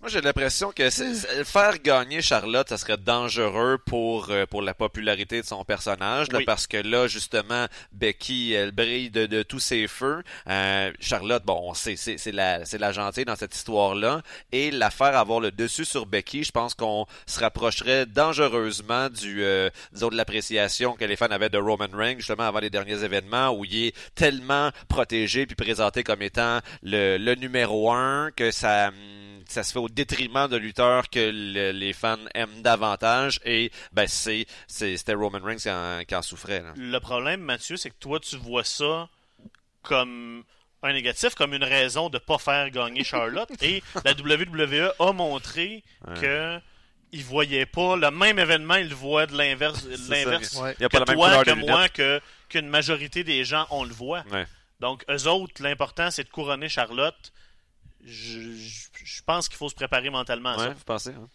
[0.00, 4.62] Moi, j'ai l'impression que c'est- c'est- faire gagner Charlotte, ça serait dangereux pour euh, pour
[4.62, 6.44] la popularité de son personnage, là, Oui.
[6.46, 10.22] parce que là, justement, Becky, elle brille de, de tous ses feux.
[10.48, 14.22] Euh, Charlotte, bon, on sait, c'est c'est la c'est la gentille dans cette histoire-là,
[14.52, 19.42] et la faire avoir le dessus sur Becky, je pense qu'on se rapprocherait dangereusement du
[19.44, 23.04] euh, disons de l'appréciation que les fans avaient de Roman Reigns justement avant les derniers
[23.04, 28.50] événements où il est tellement protégé puis présenté comme étant le, le numéro un que
[28.50, 28.94] ça hum,
[29.50, 34.06] ça se fait au détriment de lutteurs que le- les fans aiment davantage et ben
[34.06, 36.72] c'est c'était Roman Reigns qui en, qui en souffrait là.
[36.76, 39.08] le problème, Mathieu, c'est que toi, tu vois ça
[39.82, 40.44] comme
[40.82, 43.50] un négatif, comme une raison de pas faire gagner Charlotte.
[43.62, 46.20] Et la WWE a montré Ouais.
[46.20, 46.58] que
[47.12, 50.74] ils voyaient pas le même événement, ils le voient de l'inverse, l'inverse Ouais.
[50.78, 53.24] Il y a que pas la même toi, couleur que de moi, que qu'une majorité
[53.24, 54.22] des gens on le voit.
[54.30, 54.46] Ouais.
[54.80, 57.32] Donc eux autres, l'important c'est de couronner Charlotte.
[58.04, 60.72] Je, je- je pense qu'il faut se préparer mentalement à Ouais, ça.
[60.74, 61.28] vous pensez hein?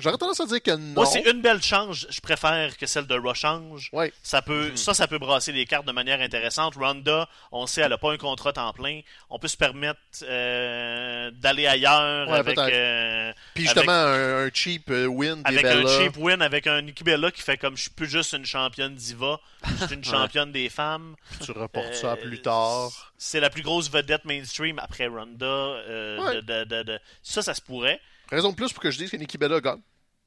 [0.00, 0.94] J'aurais tendance à dire que non.
[0.94, 3.90] Moi, c'est une belle change, je préfère que celle de Raw change.
[3.92, 4.12] Ouais.
[4.22, 6.76] Ça peut, ça, ça peut brasser les cartes de manière intéressante.
[6.76, 9.00] Ronda, on sait, elle a pas un contrat temps plein.
[9.28, 14.88] On peut se permettre euh, d'aller ailleurs Ouais, avec, euh, Puis justement, un, un cheap
[14.90, 17.90] euh, win avec un cheap win, avec un Nikki Bella qui fait comme je suis
[17.90, 19.40] plus juste une championne diva,
[19.80, 21.16] je suis une championne des femmes.
[21.44, 23.12] Tu reportes ça Euh, plus tard.
[23.18, 25.44] C'est la plus grosse vedette mainstream après Ronda.
[25.44, 26.34] euh, Ouais.
[26.36, 28.00] de- de- de- de- Ça, ça se pourrait.
[28.30, 29.80] Raison de plus pour que je dise que Nikki Bella gagne.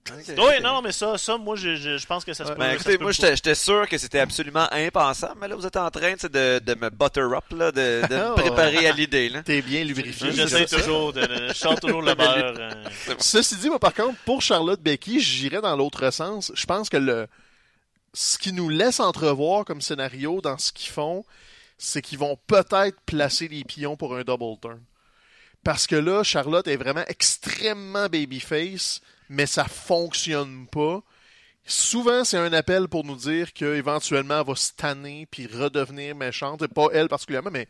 [0.10, 2.56] Oui, non, mais ça, ça, moi, je, je, je pense que ça se Ouais.
[2.56, 2.60] peut.
[2.62, 5.78] Ben, ça écoutez, moi j'étais j'étais sûr que c'était absolument impensable, mais là vous êtes
[5.78, 8.34] en train de, de me butter up, là, de, de me Oh.
[8.36, 9.30] préparer à l'idée.
[9.30, 9.43] Là.
[9.43, 10.32] T'es bien lubrifié.
[10.32, 12.56] J'essaie toujours de, de- je sors toujours le beurre.
[12.58, 12.84] euh.
[13.20, 16.52] Ceci dit, moi, par contre, pour Charlotte Becky, j'irais dans l'autre sens.
[16.56, 17.28] Je pense que le
[18.16, 21.24] ce qui nous laisse entrevoir comme scénario dans ce qu'ils font,
[21.78, 24.82] c'est qu'ils vont peut-être placer les pions pour un double turn.
[25.64, 31.01] Parce que là, Charlotte est vraiment extrêmement babyface, mais ça fonctionne pas.
[31.64, 36.64] Souvent, c'est un appel pour nous dire qu'éventuellement, elle va se tanner puis redevenir méchante.
[36.64, 37.68] Et pas elle particulièrement, mais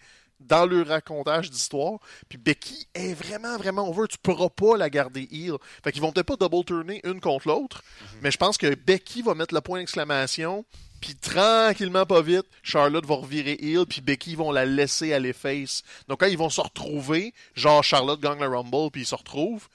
[0.48, 2.00] dans le racontage d'histoire.
[2.30, 4.08] Puis Becky est vraiment, vraiment over.
[4.08, 5.58] Tu pourras pas la garder heel.
[5.84, 7.84] Fait qu'ils vont peut-être pas double turner une contre l'autre,
[8.22, 10.66] mais je pense que Becky va mettre le point d'exclamation.
[11.02, 15.84] Puis tranquillement, pas vite, Charlotte va revirer heel, puis Becky vont la laisser aller face.
[16.08, 19.68] Donc quand ils vont se retrouver, genre Charlotte gagne le Rumble, puis ils se retrouvent,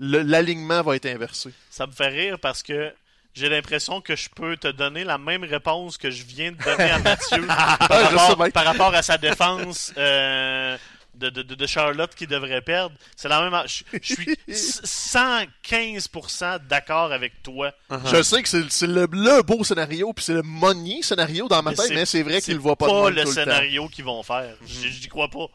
[0.00, 1.50] l'alignement va être inversé.
[1.70, 2.92] Ça me fait rire parce que
[3.34, 6.90] j'ai l'impression que je peux te donner la même réponse que je viens de donner
[6.90, 8.50] à Mathieu par, rapport, bien.
[8.50, 10.76] par rapport à sa défense euh,
[11.14, 12.94] de, de- de- Charlotte qui devrait perdre.
[13.16, 13.62] C'est la même.
[13.66, 17.72] Je, je suis 115% d'accord avec toi.
[18.06, 21.62] Je sais que c'est c'est le, le beau scénario, puis c'est le money scénario dans
[21.62, 23.18] ma tête, c'est- mais c'est vrai C'est qu'ils le voient pas, de pas le tout
[23.20, 23.32] le temps.
[23.32, 24.54] scénario qu'ils vont faire.
[24.66, 25.46] J'y j'y crois pas.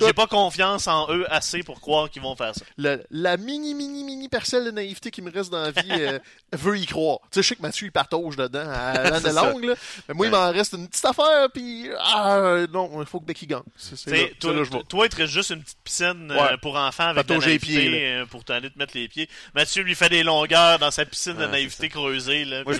[0.00, 2.64] J'ai pas confiance en eux assez pour croire qu'ils vont faire ça.
[2.76, 6.18] Le- la mini, mini, mini parcelle de naïveté qui me reste dans la vie euh,
[6.52, 7.18] veut y croire.
[7.30, 9.74] Tu sais, je sais que Mathieu, il patauge dedans à l'année longue, là.
[10.08, 13.46] Mais moi, il m'en reste une petite affaire, puis ah, non, il faut que Becky
[13.46, 13.62] gagne.
[13.76, 14.82] C'est toi, là je vais.
[14.88, 17.58] toi, il te reste juste une petite piscine euh, pour enfants avec de la naïveté
[17.58, 19.28] pieds, euh, pour t'aller te mettre les pieds.
[19.54, 22.44] Mathieu lui fait des longueurs dans sa piscine de naïveté creusée.
[22.44, 22.74] Là, Moi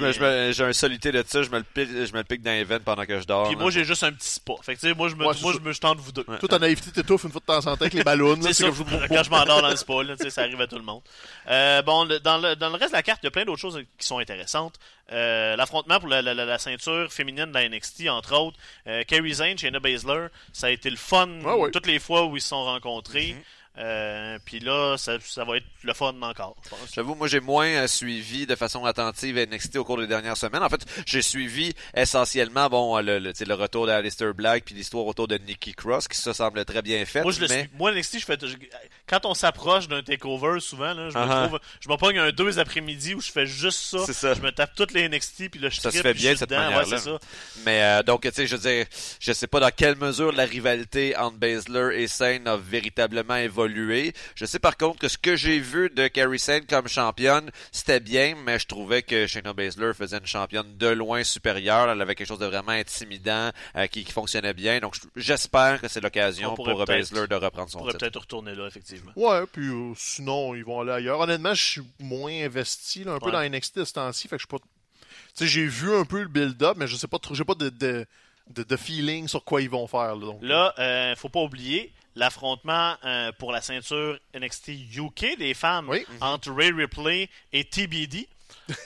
[0.52, 2.64] j'ai un solité de ça, je me le pique, je me le pique dans les
[2.64, 3.46] veines pendant que je dors.
[3.48, 4.54] puis moi, j'ai juste un petit spa.
[4.62, 5.32] Fait que, tu sais, moi, je me, moi,
[5.72, 6.24] je tente vous deux.
[6.40, 8.34] Toute ta naïveté t'étouffe une fois de temps en temps avec les ballons.
[8.40, 10.82] là, C'est comme- quand je m'endors dans le spa, là, ça arrive à tout le
[10.82, 11.02] monde.
[11.48, 13.44] Euh, bon, le- dans, le, dans le reste de la carte, il y a plein
[13.44, 14.76] d'autres choses qui sont intéressantes.
[15.12, 18.56] Euh, L'affrontement pour la, la- la- la ceinture féminine de la NXT, entre autres.
[18.86, 21.70] Euh, Kerry Zane, Shayna Baszler, ça a été le fun Ouais, ouais.
[21.70, 23.36] toutes les fois où ils se sont rencontrés.
[23.76, 26.78] Euh, Puis là, ça, ça va être le fun encore, je pense.
[26.94, 30.62] J'avoue, moi j'ai moins euh, suivi de façon attentive NXT au cours des dernières semaines.
[30.62, 35.04] En fait, j'ai suivi essentiellement bon le, le, sais, le retour d'Alistair Black puis l'histoire
[35.06, 37.24] autour de Nikki Cross qui ça semble très bien faite.
[37.24, 37.60] Moi, je le mais...
[37.62, 37.70] suis.
[37.76, 38.38] Moi, NXT, je fais.
[38.40, 38.54] je-
[39.08, 41.46] quand on s'approche d'un takeover, souvent, là, je, me Uh-huh.
[41.48, 43.98] trouve, je me pogne un deux après-midi où je fais juste ça.
[44.06, 44.34] C'est ça.
[44.34, 46.50] Je me tape toutes les NXT, puis là, je Ça se fait bien, suis cette.
[46.52, 46.98] Ouais, manière-là.
[46.98, 47.18] ça.
[47.66, 48.86] Mais euh, donc, tu sais, je veux dire,
[49.18, 53.63] je sais pas dans quelle mesure la rivalité entre Baszler et Sane a véritablement évolué.
[54.34, 58.00] Je sais par contre que ce que j'ai vu de Carrie Sane comme championne, c'était
[58.00, 61.88] bien, mais je trouvais que Shayna Baszler faisait une championne de loin supérieure.
[61.90, 64.80] Elle avait quelque chose de vraiment intimidant euh, qui, qui fonctionnait bien.
[64.80, 68.04] Donc, je- j'espère que c'est l'occasion On pour Baszler de reprendre On son pourrait titre.
[68.04, 69.12] peut-être retourner là, effectivement.
[69.16, 71.20] Ouais, puis euh, sinon, ils vont aller ailleurs.
[71.20, 74.42] Honnêtement, je suis moins investi là, un peu dans NXT de ce temps-ci, fait que
[74.42, 74.64] je suis pas.
[75.36, 77.54] Tu sais, j'ai vu un peu le build-up, mais je sais pas trop, j'ai pas
[77.56, 78.06] de, de,
[78.50, 80.14] de, de feeling sur quoi ils vont faire.
[80.14, 80.38] Là, donc.
[80.42, 86.04] Là, euh, faut pas oublier l'affrontement euh, pour la ceinture NXT UK des femmes Oui.
[86.20, 88.28] entre Ray Ripley et TBD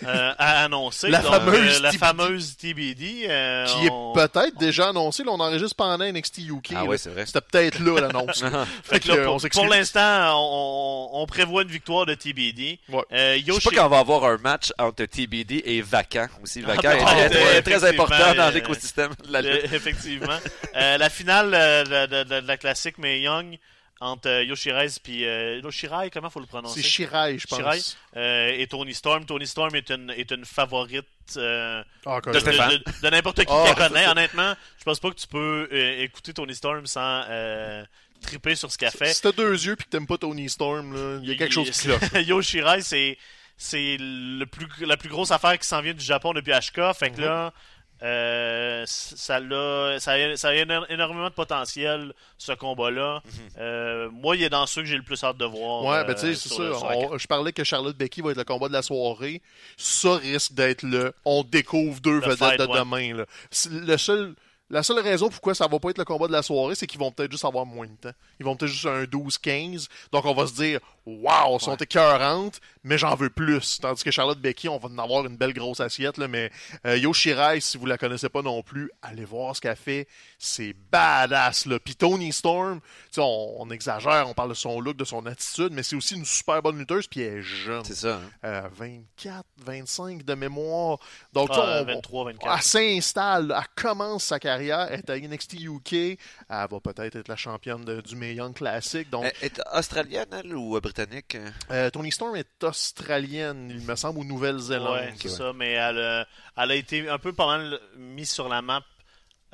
[0.04, 1.08] euh, à annoncer.
[1.08, 1.98] La Donc, fameuse euh, la TBD.
[1.98, 3.26] fameuse TBD.
[3.28, 5.22] euh, qui on- est peut-être déjà annoncé.
[5.24, 6.68] Là, on enregistre pendant NXT UK.
[6.70, 6.84] Ah là.
[6.84, 7.26] ouais, c'est vrai.
[7.26, 8.40] C'était peut-être là l'annonce.
[8.82, 12.78] Fait Fait que que, là, pour, on l'instant, on, on prévoit une victoire de TBD.
[12.88, 13.02] Ouais.
[13.12, 16.26] Euh, Je sais Yoshi- pas quand on va avoir un match entre TBD et Vacant
[16.42, 16.60] aussi.
[16.62, 19.72] Vacant Ah, est peut-être, très, important dans euh, l'écosystème de la lutte.
[19.72, 20.38] Effectivement.
[20.76, 23.58] Euh, la finale de, de- de- de la classique Mae Young
[24.00, 26.80] entre euh, Yoshirai puis euh, Yoshirai, comment faut le prononcer?
[26.82, 27.58] C'est Shirai, je pense.
[27.58, 27.78] Shirai.
[28.16, 29.24] Euh, et Tony Storm.
[29.26, 33.46] Tony Storm est une, est une favorite euh, Ah, de, de- de- de n'importe qui
[33.50, 34.06] Ah, qui la connaît.
[34.06, 37.84] Honnêtement, je pense pas que tu peux euh, écouter Tony Storm sans euh,
[38.22, 39.12] triper sur ce qu'elle fait.
[39.12, 41.52] Si t'as deux yeux puis que t'aimes pas Tony Storm, là, il y a quelque
[41.54, 42.00] chose qui cloche.
[42.26, 43.18] Yoshirai, c'est
[43.60, 46.94] c'est le plus la plus grosse affaire qui s'en vient du Japon depuis HK.
[46.96, 47.52] Fait que là,
[48.02, 53.22] euh, ça, a, ça a éno- énormément de potentiel ce combat-là.
[53.58, 55.82] Euh, moi, il est dans ceux que j'ai le plus hâte de voir.
[55.82, 55.88] Mhm.
[55.88, 58.36] Ouais, euh, ben tu sais, c'est la On- je parlais que Charlotte Becky va être
[58.38, 59.42] le combat de la soirée.
[59.76, 61.12] Ça risque d'être le.
[61.24, 62.78] On découvre deux Le vedettes fight, de ouais.
[62.78, 63.14] demain.
[63.16, 63.24] Là.
[63.70, 64.34] Le seul.
[64.70, 67.00] La seule raison pourquoi ça va pas être le combat de la soirée, c'est qu'ils
[67.00, 68.14] vont peut-être juste avoir moins de temps.
[68.38, 69.88] Ils vont peut-être juste un 12-15.
[70.12, 70.80] Donc on va se dire,
[71.22, 73.78] waouh, elles sont écœurantes, mais j'en veux plus.
[73.80, 76.16] Tandis que Charlotte Becky, on va en avoir une belle grosse assiette.
[76.18, 76.50] Là, mais
[76.86, 80.06] euh, Yo Shirai, si vous la connaissez pas non plus, allez voir ce qu'elle fait.
[80.38, 81.66] C'est badass.
[81.66, 81.78] Là.
[81.80, 85.24] Puis Tony Storm, tu sais, on, on exagère, on parle de son look, de son
[85.26, 87.84] attitude, mais c'est aussi une super bonne lutteuse, puis elle est jeune.
[87.84, 88.14] C'est ça.
[88.16, 88.30] hein.
[88.44, 90.98] Euh, 24, 25 de mémoire.
[91.32, 92.54] Donc, Ah, on- 23, on- 24.
[92.56, 96.16] elle s'installe, elle commence sa carrière, elle est à NXT UK, elle
[96.48, 99.08] va peut-être être la championne de- du Mae Young Classic.
[99.10, 101.34] Donc, Elle est australienne, elle, ou euh, britannique?
[101.36, 101.50] euh?
[101.70, 104.92] euh, Tony Storm est australienne, il me semble, ou Nouvelle-Zélande.
[104.92, 105.34] Ouais, c'est ouais.
[105.36, 106.24] ça, mais elle, euh,
[106.56, 108.82] elle a été un peu pas mal mise sur la map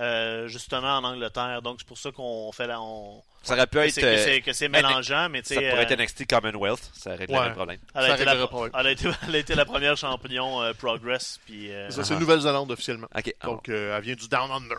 [0.00, 1.62] euh, justement en Angleterre.
[1.62, 2.80] Donc c'est pour ça qu'on fait la.
[2.80, 3.22] On...
[3.42, 3.90] Ça aurait pu être...
[3.92, 6.90] c'est- que c'est- mélangeant, mais tu ça pourrait être NXT Commonwealth.
[6.94, 7.48] Ça réglerait Ouais.
[7.48, 7.78] le problème.
[7.94, 8.72] Elle Ça a, été la, problème.
[8.78, 11.38] elle, a été, elle a été la première champion euh, Progress.
[11.44, 12.18] Puis, euh, C'est ça, c'est Ah.
[12.20, 13.06] Nouvelle-Zélande officiellement.
[13.14, 13.34] OK.
[13.40, 14.78] ah Donc, euh, elle vient du Down Under.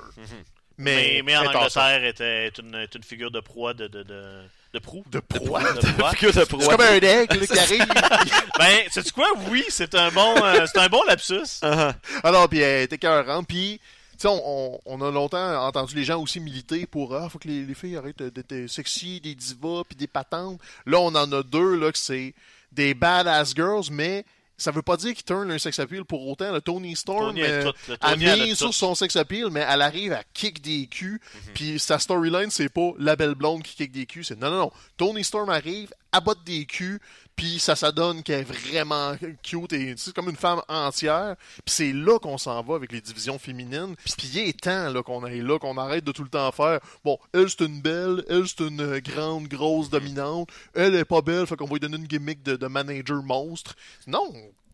[0.77, 1.83] mais, mais en elle est awesome.
[1.83, 4.41] Angleterre, était est une, est une figure de proie de, de, de,
[4.75, 5.03] de proue.
[5.09, 5.61] De proie.
[5.73, 6.11] De proie.
[6.15, 7.85] Figure de C'est comme un aigle qui arrive.
[8.59, 9.27] ben, sais-tu quoi?
[9.49, 11.61] Oui, c'est un bon, euh, c'est un bon lapsus.
[12.23, 13.47] Alors, puis elle est écœurante.
[13.47, 14.41] Puis, tu sais, on,
[14.75, 17.73] on- on a longtemps entendu les gens aussi militer pour Ah, faut que les, les
[17.73, 20.59] filles arrêtent d'être sexy, des divas, puis des patentes.
[20.85, 22.33] Là, on en a deux, là, que c'est
[22.71, 24.25] des badass girls, mais
[24.57, 26.51] ça veut pas dire qu'ils turnent un sex appeal pour autant.
[26.51, 28.55] Le Tony Storm, Tony euh, tout, le elle Tony, elle a tout.
[28.55, 31.19] sur son sex appeal, mais elle arrive à kick des culs.
[31.33, 31.53] Mhm.
[31.53, 34.23] Puis sa storyline, c'est pas la belle blonde qui kick des culs.
[34.23, 34.71] C'est non, non, non.
[34.97, 36.99] Tony Storm arrive, abatte des culs,
[37.35, 41.35] puis ça, ça donne qu'elle est vraiment cute et c'est comme une femme entière.
[41.65, 43.95] Puis c'est là qu'on s'en va avec les divisions féminines.
[44.03, 46.79] Puis il est temps qu'on aille là, qu'on arrête de tout le temps faire.
[47.03, 50.49] Bon, elle c'est une belle, elle c'est une grande, grosse dominante.
[50.73, 53.75] Elle est pas belle, fait qu'on va lui donner une gimmick de manager monstre.
[54.07, 54.31] Non,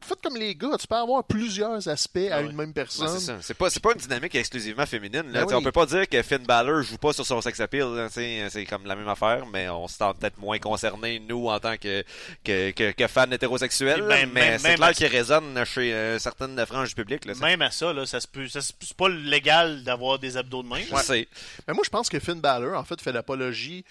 [0.08, 3.08] faites comme les gars, tu peux avoir plusieurs aspects à Ah une même Ouais, personne.
[3.10, 3.38] c'est ça.
[3.42, 5.24] C'est pas, c'est pas une dynamique exclusivement féminine.
[5.32, 5.46] Là.
[5.46, 7.86] Ben On peut pas dire que Finn Balor joue pas sur son sex appeal.
[7.96, 11.60] là, C'est comme la même affaire, mais on se sent peut-être moins concernés, nous, en
[11.60, 12.04] tant que,
[12.44, 14.04] que, que, que fans hétérosexuels.
[14.04, 17.26] Même- mais même- c'est même clair à- qu'il résonne chez euh, certaines franges du public.
[17.26, 17.34] Là.
[17.42, 20.64] Même à ça, là, ça se peut, ça se- c'est pas légal d'avoir des abdos
[20.64, 20.82] de main.
[20.90, 21.28] Je sais.
[21.68, 23.84] Mais moi, je pense que Finn Balor, en fait, fait l'apologie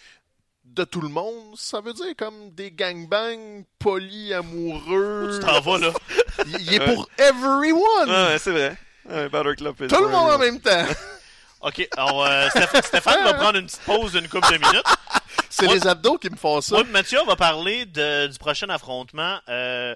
[0.74, 1.54] de tout le monde.
[1.56, 5.38] Ça veut dire comme des gangbangs polyamoureux.
[5.40, 5.92] Tu t'en vas, là.
[6.46, 8.08] Il, il est pour everyone.
[8.08, 8.76] Ouais, c'est vrai.
[9.08, 9.76] Ouais, Club.
[9.88, 10.84] Tout le monde en même temps.
[11.62, 14.86] OK, alors euh, Stéph- Stéphane va prendre une petite pause d'une couple de minutes.
[15.50, 16.76] C'est les abdos qui me font ça.
[16.76, 19.38] Moi, Mathieu, on va parler de- du prochain affrontement.
[19.48, 19.94] Euh,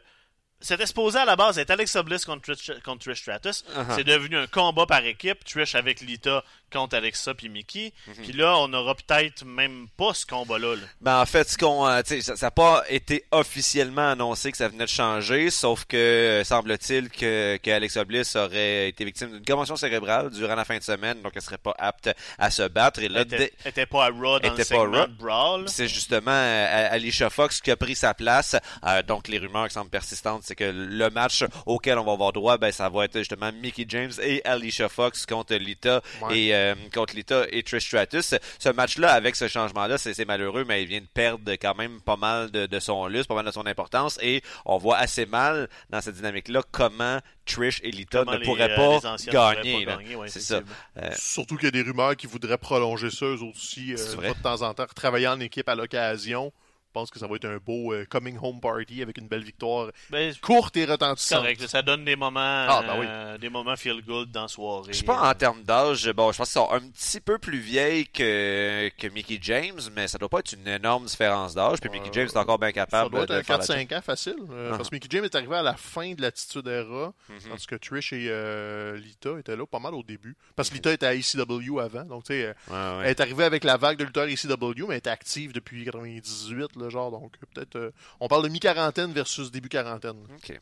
[0.65, 3.65] c'était supposé à la base être Alexa Bliss contre Trish, contre Trish Stratus.
[3.77, 3.95] Uh-huh.
[3.95, 5.45] C'est devenu un combat par équipe.
[5.45, 6.43] Trish avec Lita
[6.73, 7.93] contre Alexa puis Mickey.
[8.07, 8.15] Mhm.
[8.25, 10.75] Puis là, on aura peut-être même pas ce combat-là.
[10.75, 10.83] là.
[11.01, 14.85] Ben, en fait, ce qu'on, euh, ça n'a pas été officiellement annoncé que ça venait
[14.85, 19.77] de changer, sauf que euh, semble-t-il que, que Alexa Bliss aurait été victime d'une commotion
[19.77, 23.01] cérébrale durant la fin de semaine, donc elle serait pas apte à se battre.
[23.01, 25.69] Et là, Elle était, elle était pas à Raw dans le segment Brawl.
[25.69, 28.57] c'est justement euh, Alicia Fox qui a pris sa place.
[28.85, 32.33] Euh, donc les rumeurs qui semblent persistantes, c'est que le match auquel on va avoir
[32.33, 36.39] droit, ben ça va être justement Mickey James et Alicia Fox contre Lita Ouais.
[36.39, 38.35] et euh, contre Lita et Trish Stratus.
[38.59, 42.17] Ce match-là, avec ce changement-là, c'est malheureux, mais il vient de perdre quand même pas
[42.17, 45.69] mal de, de son lustre, pas mal de son importance, et on voit assez mal
[45.91, 49.17] dans cette dynamique-là comment Trish et Lita Comment ne les, euh, pourraient euh, pas
[49.55, 49.85] gagner.
[49.85, 49.97] pas là.
[50.03, 50.61] gagner, ouais, c'est ça.
[50.99, 54.17] Euh, Surtout qu'il y a des rumeurs qui voudraient prolonger ça, eux aussi, euh, C'est
[54.17, 54.29] vrai?
[54.29, 56.53] de temps en temps, travailler en équipe à l'occasion.
[56.95, 59.43] Je pense que ça va être un beau euh, coming home party avec une belle
[59.43, 61.41] victoire Ben, courte et retentissante.
[61.41, 61.67] correct.
[61.67, 63.07] Ça donne des moments, Ah, ben oui.
[63.09, 64.93] euh, des moments feel good dans la soirée.
[64.93, 67.59] Je sais pas en termes d'âge, bon, je pense qu'ils sont un petit peu plus
[67.59, 71.81] vieilles que, que Mickey James, mais ça doit pas être une énorme différence d'âge.
[71.81, 73.65] Puis Mickey Euh, James est encore bien Ça capable doit être de un faire la
[73.65, 74.37] 4-5 ans facile.
[74.53, 74.77] euh, Ah.
[74.77, 77.39] Parce que Mickey James est arrivé à la fin de l'attitude era, Mhm.
[77.51, 80.37] tandis que Trish et euh, Lita étaient là pas mal au début.
[80.55, 83.01] Parce que Lita était à ECW avant, donc tu sais, Ouais, ouais.
[83.03, 86.77] elle est arrivée avec la vague de lutteurs ECW, mais elle était active depuis 98,
[86.77, 87.77] là, genre, donc euh, peut-être...
[87.77, 90.27] euh, on parle de mi-quarantaine versus début quarantaine.
[90.37, 90.61] Ok.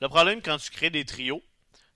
[0.00, 1.42] Le problème quand tu crées des trios,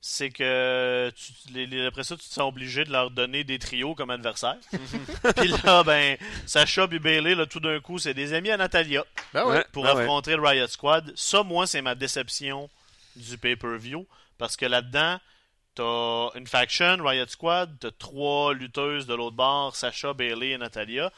[0.00, 3.58] c'est que tu, les- les- après ça, tu te sens obligé de leur donner des
[3.58, 4.58] trios comme adversaires.
[5.36, 6.16] Puis là, ben,
[6.46, 9.64] Sacha et Bailey, là, tout d'un coup, c'est des amis à Natalia Ben ouais.
[9.72, 9.90] Pour ouais.
[9.90, 11.12] affronter le Riot Squad.
[11.16, 12.70] Ça, moi, c'est ma déception
[13.16, 14.06] du pay-per-view.
[14.38, 15.18] Parce que là-dedans,
[15.74, 21.10] t'as une faction, Riot Squad, t'as trois lutteuses de l'autre bord, Sacha, Bailey et Natalia.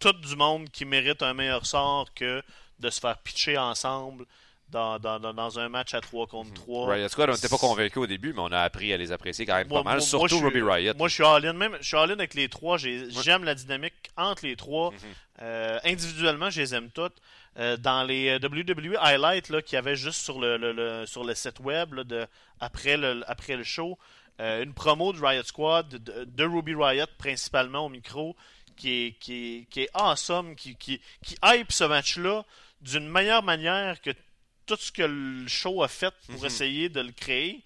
[0.00, 2.42] Tout du monde qui mérite un meilleur sort que
[2.80, 4.24] de se faire pitcher ensemble
[4.68, 6.94] dans, dans, dans, un match à 3 contre 3.
[6.94, 9.46] Riot Squad, on n'était pas convaincus au début, mais on a appris à les apprécier
[9.46, 10.94] quand même Moi- pas mal, moi- surtout moi, Ruby Riot.
[10.96, 11.52] Moi, je suis all-in.
[11.52, 12.76] Même, je suis all-in avec les trois.
[12.76, 14.90] J'ai- J'aime la dynamique entre les trois.
[14.90, 14.98] Mhm.
[15.42, 17.16] Euh, individuellement, je les aime toutes.
[17.56, 21.06] Euh, dans les euh, WWE Highlights là, qu'il y avait juste sur le, le- le-
[21.06, 22.26] sur le site web là, de,
[22.58, 23.96] après, le, après le show,
[24.40, 28.34] euh, une promo de Riot Squad, de, de Ruby Riot principalement au micro,
[28.76, 32.44] qui est, qui est, qui est awesome, qui, qui, qui hype ce match-là
[32.80, 34.10] d'une meilleure manière que
[34.66, 36.46] tout ce que le show a fait pour Mhm.
[36.46, 37.62] essayer de le créer.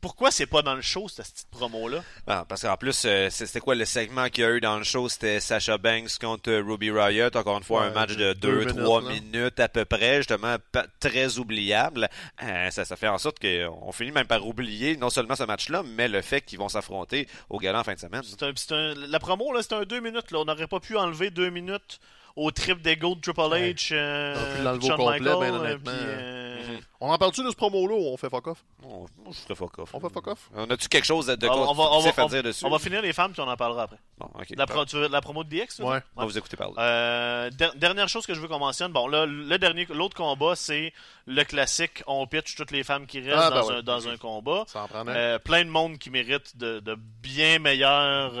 [0.00, 2.04] Pourquoi c'est pas dans le show, cette petite promo-là?
[2.28, 4.76] Ah, parce qu'en plus, euh, c'est- c'était quoi le segment qu'il y a eu dans
[4.78, 5.08] le show?
[5.08, 7.30] C'était Sasha Banks contre euh, Ruby Riot.
[7.36, 10.56] Encore une fois, Ouais, un match de deux 2-3 minutes, à peu près, justement,
[11.00, 12.08] très oubliable.
[12.44, 15.82] Euh, ça, ça fait en sorte qu'on finit même par oublier non seulement ce match-là,
[15.84, 18.22] mais le fait qu'ils vont s'affronter au galant en fin de semaine.
[18.24, 20.30] C'est un, c'est un- la promo, là, c'est un 2 minutes.
[20.30, 20.38] Là.
[20.40, 21.98] On n'aurait pas pu enlever 2 minutes
[22.38, 23.72] au trip d'ego de Triple Ouais.
[23.72, 23.90] H.
[23.92, 24.34] euh,
[24.64, 25.78] Shawn complet, Michaels, ben euh, honnêtement.
[25.84, 26.80] puis, euh, Mhm.
[27.00, 28.58] On en parle-tu de ce promo-là ou on fait fuck off?
[28.82, 29.90] Moi, je ferais fuck off.
[29.94, 30.50] On fait fuck off?
[30.54, 32.42] On a-tu quelque chose de, de on, on va, on, va, constructif à on- dire
[32.42, 32.64] dessus?
[32.66, 33.96] on va finir les femmes puis on en parlera après.
[34.18, 34.28] Bon.
[34.56, 35.78] La, pro- tu veux la promo de DX?
[35.78, 35.92] Ouais.
[36.00, 36.02] dire?
[36.16, 36.74] On va vous écouter parler.
[36.78, 40.56] Euh, der- dernière chose que je veux qu'on mentionne, bon là, le dernier, l'autre combat,
[40.56, 40.92] c'est
[41.26, 43.74] le classique, on pitch toutes les femmes qui restent Ah, ben dans, ouais.
[43.76, 44.64] un, dans un combat.
[44.66, 45.08] Ça en prend un.
[45.08, 48.32] Euh, plein de monde qui mérite de, de bien meilleurs.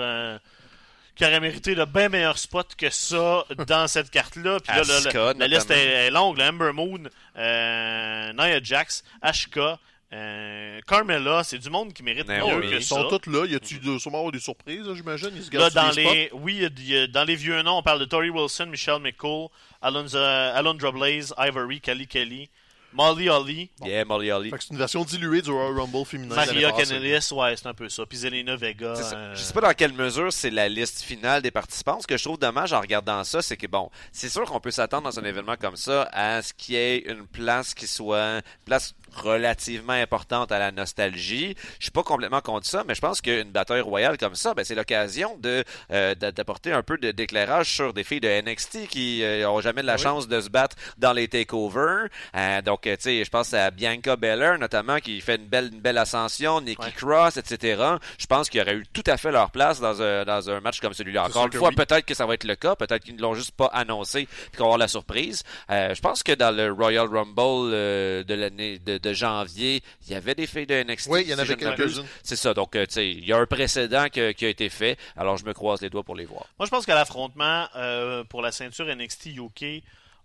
[1.18, 4.60] Qui aurait mérité de bien meilleurs spots que ça dans cette carte-là.
[4.60, 6.38] Puis là, le- le- la liste est, est longue.
[6.38, 6.48] là.
[6.50, 7.00] Ember Moon,
[7.36, 9.78] euh, Nia Jax, Ashka,
[10.12, 12.94] euh, Carmella, c'est du monde qui mérite que Ils ça.
[12.94, 13.44] sont tous là.
[13.46, 15.30] Y a-tu sûrement avoir des surprises, j'imagine?
[15.34, 17.60] Ils se Là, dans les, oui, il y a- il y a- dans les vieux
[17.62, 19.48] noms, on parle de Tori Wilson, Michelle McCool,
[19.82, 22.48] Alondra Blaze, Ivory, Kelly Kelly,
[22.92, 24.50] Molly Holly, Yeah, Molly Holly.
[24.50, 26.34] Fait que c'est une version diluée du Royal Rumble féminin.
[26.34, 26.72] Maria.
[26.72, 28.04] Canellis, ouais, c'est un peu ça.
[28.06, 28.94] Puis Zelina Vega.
[28.96, 32.00] Euh, Je sais pas dans quelle mesure c'est la liste finale des participants.
[32.00, 34.70] Ce que je trouve dommage en regardant ça, c'est que bon, c'est sûr qu'on peut
[34.70, 38.40] s'attendre dans un événement comme ça à ce qu'il y ait une place qui soit
[38.64, 41.54] place relativement importante à la nostalgie.
[41.78, 44.64] Je suis pas complètement contre ça, mais je pense qu'une bataille royale comme ça, ben,
[44.64, 49.22] c'est l'occasion de euh, d'a- d'apporter un peu d'éclairage sur des filles de NXT qui
[49.22, 50.00] euh, ont jamais de la Oui.
[50.02, 52.08] chance de se battre dans les takeovers.
[52.36, 55.70] Euh, donc, euh, tu sais, je pense à Bianca Belair notamment qui fait une belle,
[55.72, 56.92] une belle ascension, Nikki Ouais.
[56.92, 57.82] Cross, etc.
[58.18, 60.60] Je pense qu'il y aurait eu tout à fait leur place dans un, dans un
[60.60, 61.24] match comme celui-là.
[61.24, 61.74] Encore une fois, oui.
[61.74, 64.58] peut-être que ça va être le cas, peut-être qu'ils ne l'ont juste pas annoncé puis
[64.58, 65.42] qu'on va avoir la surprise.
[65.70, 70.12] Euh, je pense que dans le Royal Rumble euh, de l'année de, de janvier, il
[70.12, 71.08] y avait des filles de NXT.
[71.10, 72.04] Oui, il y en avait quelques-unes.
[72.22, 72.54] C'est ça.
[72.54, 74.98] Donc, euh, tu sais, il y a un précédent que- qui a été fait.
[75.16, 76.46] Alors, je me croise les doigts pour les voir.
[76.58, 79.82] Moi, je pense que l'affrontement euh, pour la ceinture NXT UK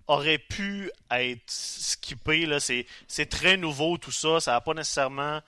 [0.07, 2.45] aurait pu être skippé.
[2.45, 2.59] Là.
[2.59, 4.39] C'est, c'est très nouveau tout ça.
[4.39, 5.41] Ça n'a pas nécessairement.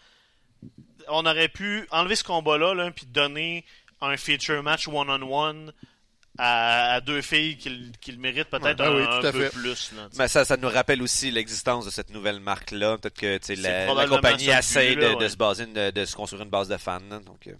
[1.09, 3.63] On aurait pu enlever ce combat-là là, puis donner
[4.01, 5.71] un feature match one-on-one
[6.37, 9.31] à, à deux filles qui, le- qui le méritent peut-être Ouais, ben un, oui, peu
[9.31, 9.49] fait.
[9.49, 9.91] plus.
[9.95, 10.07] Là.
[10.17, 12.97] Mais ça, ça nous rappelle aussi l'existence de cette nouvelle marque-là.
[12.97, 16.05] Peut-être que tu sais, C'est la, la compagnie essaie de, de se baser, de, de
[16.05, 16.99] se construire une base de fans.
[17.09, 17.19] là.
[17.19, 17.53] Donc, euh,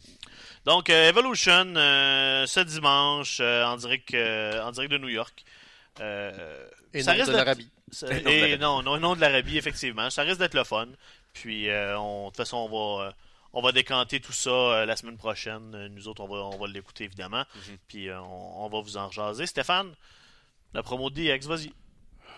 [0.65, 5.43] Donc, euh, Evolution, euh, ce dimanche, euh, en, direct, euh, en direct de New York.
[6.01, 7.69] Euh, Et ça non risque de d'être- l'Arabie.
[8.09, 10.09] Et non et non, non, non de l'Arabie, effectivement.
[10.09, 10.87] Ça risque d'être le fun.
[11.33, 13.11] Puis, euh, on- de toute façon, on va, euh,
[13.55, 15.73] on va décanter tout ça euh, la semaine prochaine.
[15.73, 17.43] Euh, Nous autres, on va, on va l'écouter, évidemment.
[17.55, 17.77] Mhm.
[17.87, 19.47] Puis, euh, on, on va vous en jaser.
[19.47, 19.93] Stéphane,
[20.73, 21.71] la promo de DX, vas-y.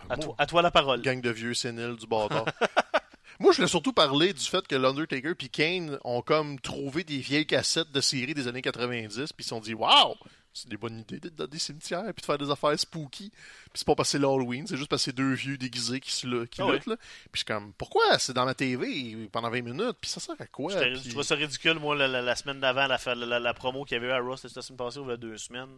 [0.09, 0.21] À, Bon.
[0.27, 1.01] toi, à toi la parole.
[1.01, 2.45] Gang de vieux séniles du bâtard.
[3.39, 7.17] Moi, je voulais surtout parler du fait que l'Undertaker puis Kane ont comme trouvé des
[7.19, 10.15] vieilles cassettes de séries des années 90 puis ils se sont dit Waouh,
[10.61, 13.29] c'est des bonnes idées d'être dans des cimetières puis de faire des affaires spooky.
[13.29, 16.71] Puis c'est pas c'est l'Halloween, c'est juste c'est deux vieux déguisés qui, se qui Ah
[16.71, 16.87] luttent.
[16.87, 16.95] Là.
[16.97, 18.17] Puis je suis comme Pourquoi?
[18.19, 20.75] C'est dans ma TV pendant 20 minutes Puis ça sert à quoi?
[20.75, 23.95] Puis- Je trouve ça ridicule, moi, la, la- la semaine d'avant, la, la, promo qu'il
[23.95, 25.77] y avait eu à Ross, la semaine passée, ou il y a deux semaines.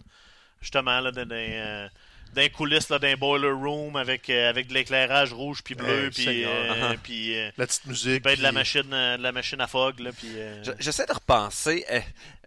[0.61, 1.25] Justement, là, dans,
[2.38, 6.05] euh, les coulisses, là, d'un boiler room, avec, euh, avec de l'éclairage rouge puis bleu,
[6.07, 8.23] Eh, puis euh, puis, euh, La petite musique.
[8.23, 10.30] ben, de la machine, euh, de la machine à fog, là, puis...
[10.36, 11.86] euh, j'essaie de repenser.
[11.91, 11.99] euh,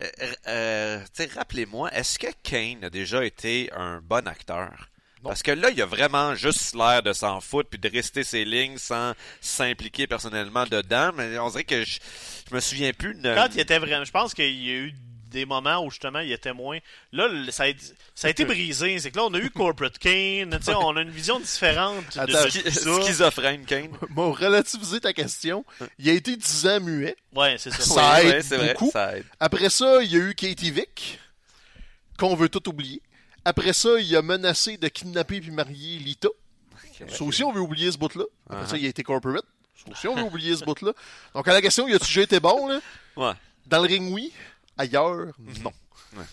[0.03, 0.07] euh,
[0.49, 4.89] euh, tu sais, rappelez-moi, est-ce que Kane a déjà été un bon acteur?
[5.24, 5.28] Non.
[5.30, 8.45] Parce que là, il a vraiment juste l'air de s'en foutre puis de rester ses
[8.45, 11.12] lignes sans s'impliquer personnellement dedans.
[11.16, 12.01] Mais on dirait que je,
[12.51, 13.33] je me souviens plus de.
[13.33, 14.05] Quand il était vraiment...
[14.05, 14.93] Je pense qu'il y a eu
[15.33, 16.78] des moments où, justement, il était moins...
[17.12, 18.99] Là, ça a, été- ça a été brisé.
[19.01, 22.05] C'est que là, on a eu Corporate Kane, tu sais, on a une vision différente
[22.14, 23.03] de, Attends, de ça.
[23.03, 23.91] Schizophrène, Kane.
[24.11, 25.64] Bon, relativiser ta question,
[25.99, 27.16] il a été 10 ans muet.
[27.35, 27.83] Ouais, c'est ça.
[27.83, 28.91] Ça aide ouais, vrai, beaucoup.
[28.93, 29.24] ça aide.
[29.41, 31.18] Après ça, il y a eu Katie Vick,
[32.18, 33.01] qu'on veut tout oublier.
[33.45, 36.28] Après ça, il a menacé de kidnapper puis marier Lita.
[37.09, 38.24] Ça aussi, on veut oublier ce bout-là.
[38.49, 39.45] Après ça, il a été corporate.
[39.74, 40.93] Ça aussi, on veut oublier ce bout-là.
[41.35, 42.80] Donc, à la question, il a-tu déjà été bon, là?
[43.16, 43.33] Ouais.
[43.66, 44.33] Dans le ring, oui.
[44.83, 45.72] Ailleurs, non.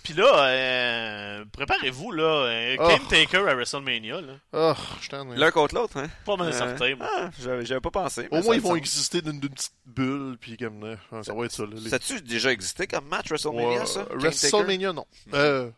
[0.03, 2.23] Puis là, euh, préparez-vous, là.
[2.23, 2.87] euh, Oh.
[2.87, 4.33] Kane Taker à WrestleMania, là.
[4.51, 6.07] Oh, je t'en L'un contre l'autre, hein?
[6.25, 7.07] Pas mal Euh, certain, moi.
[7.17, 8.27] Ah, j'avais j'avais pas pensé.
[8.31, 11.51] Au moins, ils vont exister d'une d'une petite bulle, puis comme, euh, ça va être
[11.53, 11.69] ça, là.
[11.75, 14.05] les- Ça a-tu déjà existé comme match WrestleMania, Ouais, ça?
[14.11, 15.05] WrestleMania, non.
[15.33, 15.69] Euh,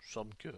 [0.00, 0.48] Il me semble que.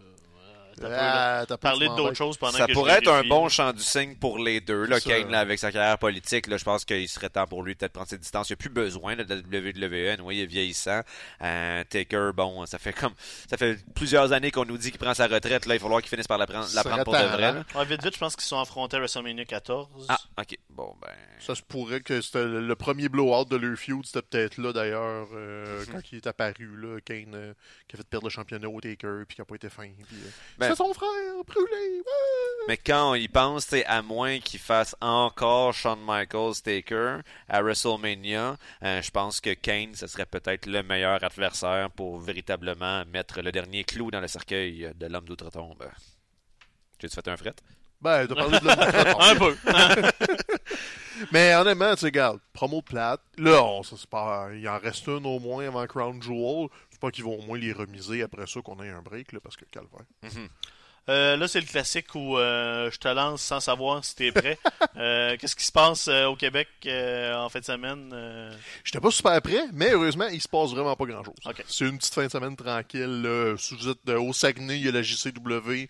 [0.83, 3.81] Euh, ah, Parler tu d'autres choses pendant Ça que pourrait être un bon champ du
[3.81, 4.85] signe pour les deux.
[4.85, 4.99] Là.
[4.99, 7.79] Kane, là, avec sa carrière politique, là, je pense qu'il serait temps pour lui de
[7.79, 8.49] peut-être prendre ses distances.
[8.49, 10.21] Il n'y a plus besoin là, de la WWE.
[10.23, 11.01] Oui, il est vieillissant.
[11.41, 13.13] Euh, Taker, bon, ça fait comme
[13.49, 15.65] ça fait plusieurs années qu'on nous dit qu'il prend sa retraite.
[15.65, 17.43] Là, il va falloir qu'il finisse par la prendre, la prendre pour de vrai.
[17.45, 17.65] hein?
[17.75, 20.05] Ouais, vite, vite, je pense qu'ils sont affrontés à WrestleMania 14.
[20.09, 20.57] Ah, ok.
[20.69, 21.13] Bon, ben.
[21.39, 25.27] Ça se pourrait que c'était le premier blowout de leur feud, c'était peut-être là d'ailleurs,
[25.33, 27.53] euh, quand il est apparu, là, Kane, euh,
[27.87, 29.89] qui a fait perdre le championnat au Taker, puis qui a pas été fin.
[30.07, 30.29] Puis, euh,
[30.67, 31.09] Ben- c'est son frère,
[31.47, 31.97] brûlé!
[31.97, 32.65] ouais!
[32.67, 37.61] Mais quand on y pense, c'est à moins qu'il fasse encore Shawn Michaels Taker à
[37.61, 43.41] WrestleMania, euh, je pense que Kane, ce serait peut-être le meilleur adversaire pour véritablement mettre
[43.41, 45.87] le dernier clou dans le cercueil de l'homme d'outre-tombe.
[46.99, 47.55] J'ai-tu fait un fret?
[48.01, 48.53] Ben, de l'homme
[49.19, 49.55] Un peu.
[51.31, 53.21] Mais honnêtement, tu sais, regarde, promo de plate.
[53.37, 56.67] Là, on, ça, c'est pas, il en reste un au moins avant Crown Jewel.
[56.95, 59.39] Je pas qu'ils vont au moins les remiser après ça qu'on ait un break, là,
[59.41, 60.05] parce que calvaire.
[61.07, 64.57] Euh, là, c'est le classique où euh, je te lance sans savoir si t'es prêt.
[64.97, 68.15] Euh, Qu'est-ce qui se passe au Québec en fin de semaine?
[68.83, 71.35] J'étais pas super prêt, mais heureusement, il se passe vraiment pas grand-chose.
[71.67, 73.21] C'est une petite fin de semaine tranquille.
[73.21, 73.55] Là.
[74.07, 75.89] Euh, au Saguenay, il y a la JCW.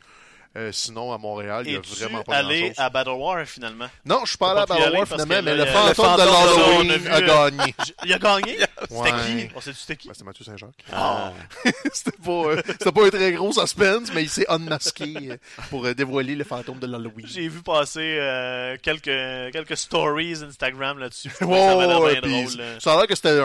[0.57, 2.79] Euh, sinon, à Montréal, il y a vraiment pas allé grand-chose.
[2.79, 3.87] à Battle War, finalement?
[4.05, 6.91] Non, je suis pas allé à Battle aller War finalement, mais le fantôme de l'Halloween
[6.91, 7.75] a euh, gagné.
[8.05, 8.57] Il a gagné?
[8.89, 9.49] C'était qui?
[9.53, 10.07] On sait-tu c'était qui?
[10.07, 10.85] Ben, c'était Mathieu Saint-Jacques.
[10.93, 11.33] Ah.
[11.93, 15.37] c'était pas, euh, c'était pas un très gros suspense, mais il s'est unmasqué
[15.69, 17.27] pour dévoiler le fantôme de l'Halloween.
[17.27, 21.31] J'ai vu passer quelques, quelques stories Instagram là-dessus.
[22.79, 23.39] Ça a l'air que c'était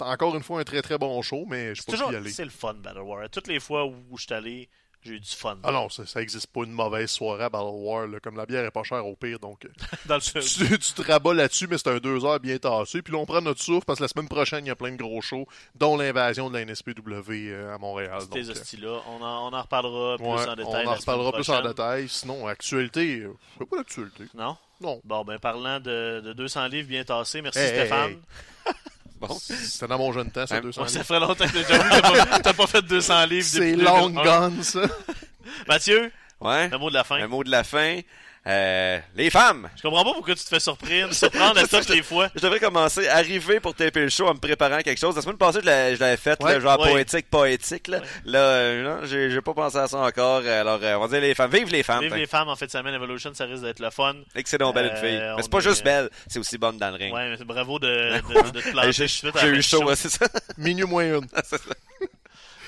[0.00, 2.30] encore une fois un très très bon show, mais je C'est peux pas y aller.
[2.30, 3.28] c'est le fun, Battle War.
[3.30, 4.68] Toutes les fois où je suis allé,
[5.06, 5.56] j'ai eu du fun.
[5.62, 8.46] Ah non, ça, ça existe pas une mauvaise soirée à Battle War, là, comme la
[8.46, 9.68] bière est pas chère au pire, donc euh,
[10.06, 13.02] Dans le tu, tu te rabats là-dessus, mais c'est un deux heures bien tassé.
[13.02, 14.92] Puis là, on prend notre souffle parce que la semaine prochaine, il y a plein
[14.92, 18.20] de gros shows, dont l'invasion de la NSPW euh, à Montréal.
[18.32, 19.00] Ces euh, hosties-là.
[19.08, 20.86] On en, on en reparlera plus ouais, en détail.
[20.86, 22.08] on en reparlera plus en détail.
[22.08, 24.24] Sinon, actualité, euh, sais pas d'actualité.
[24.34, 24.56] Non?
[24.80, 25.00] Non.
[25.04, 28.10] Bon, ben parlant de, de 200 livres bien tassés, merci Hey, hey, Stéphane.
[28.10, 28.72] hey.
[29.20, 29.28] Bon.
[29.40, 31.06] C'était dans mon jeune temps, ça, Ouais, 200 Ouais, ça livres.
[31.06, 34.24] ferait longtemps que t'as pas, pas fait 200 livres C'est long 2001.
[34.50, 34.80] gone, ça.
[35.68, 36.68] Mathieu, Ouais.
[36.68, 37.16] le mot de la fin.
[37.16, 38.00] Un mot de la fin.
[38.46, 39.68] Euh, les femmes!
[39.76, 42.28] Je comprends pas pourquoi tu te fais surprendre, surprendre à toutes les fois.
[42.34, 45.16] Je devrais commencer, arriver pour taper le show en me préparant à quelque chose.
[45.16, 46.92] La semaine passée, je l'avais je l'avais fait, Ouais, là, genre ouais.
[46.92, 47.88] poétique, poétique.
[47.88, 48.04] Là, Ouais.
[48.24, 50.42] là euh, non, j'ai pas pensé à ça encore.
[50.46, 51.50] Alors, euh, on va dire les femmes.
[51.50, 52.02] Vive les femmes!
[52.02, 52.18] Vive Fait.
[52.18, 54.14] les femmes en fait semaine Evolution, ça risque d'être le fun.
[54.36, 55.20] Excellent, belle Euh, fille.
[55.36, 57.12] Mais c'est pas est- juste belle, c'est aussi bonne dans le ring.
[57.12, 59.84] Ouais, mais bravo de, de, de te planter J'ai eu chaud, show.
[59.88, 60.26] ouais, c'est ça.
[60.56, 61.26] Minuit moins une.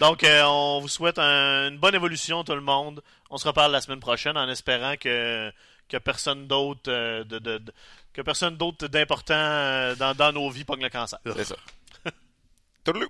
[0.00, 3.02] Donc, euh, on vous souhaite un- une bonne évolution, tout le monde.
[3.30, 5.50] On se reparle la semaine prochaine en espérant que,
[5.88, 7.24] que personne d'autre euh,
[8.12, 11.18] que personne d'autre d'important euh, dans, dans nos vies pogne le cancer.
[11.24, 11.56] C'est ça.
[12.84, 13.08] Tourlou.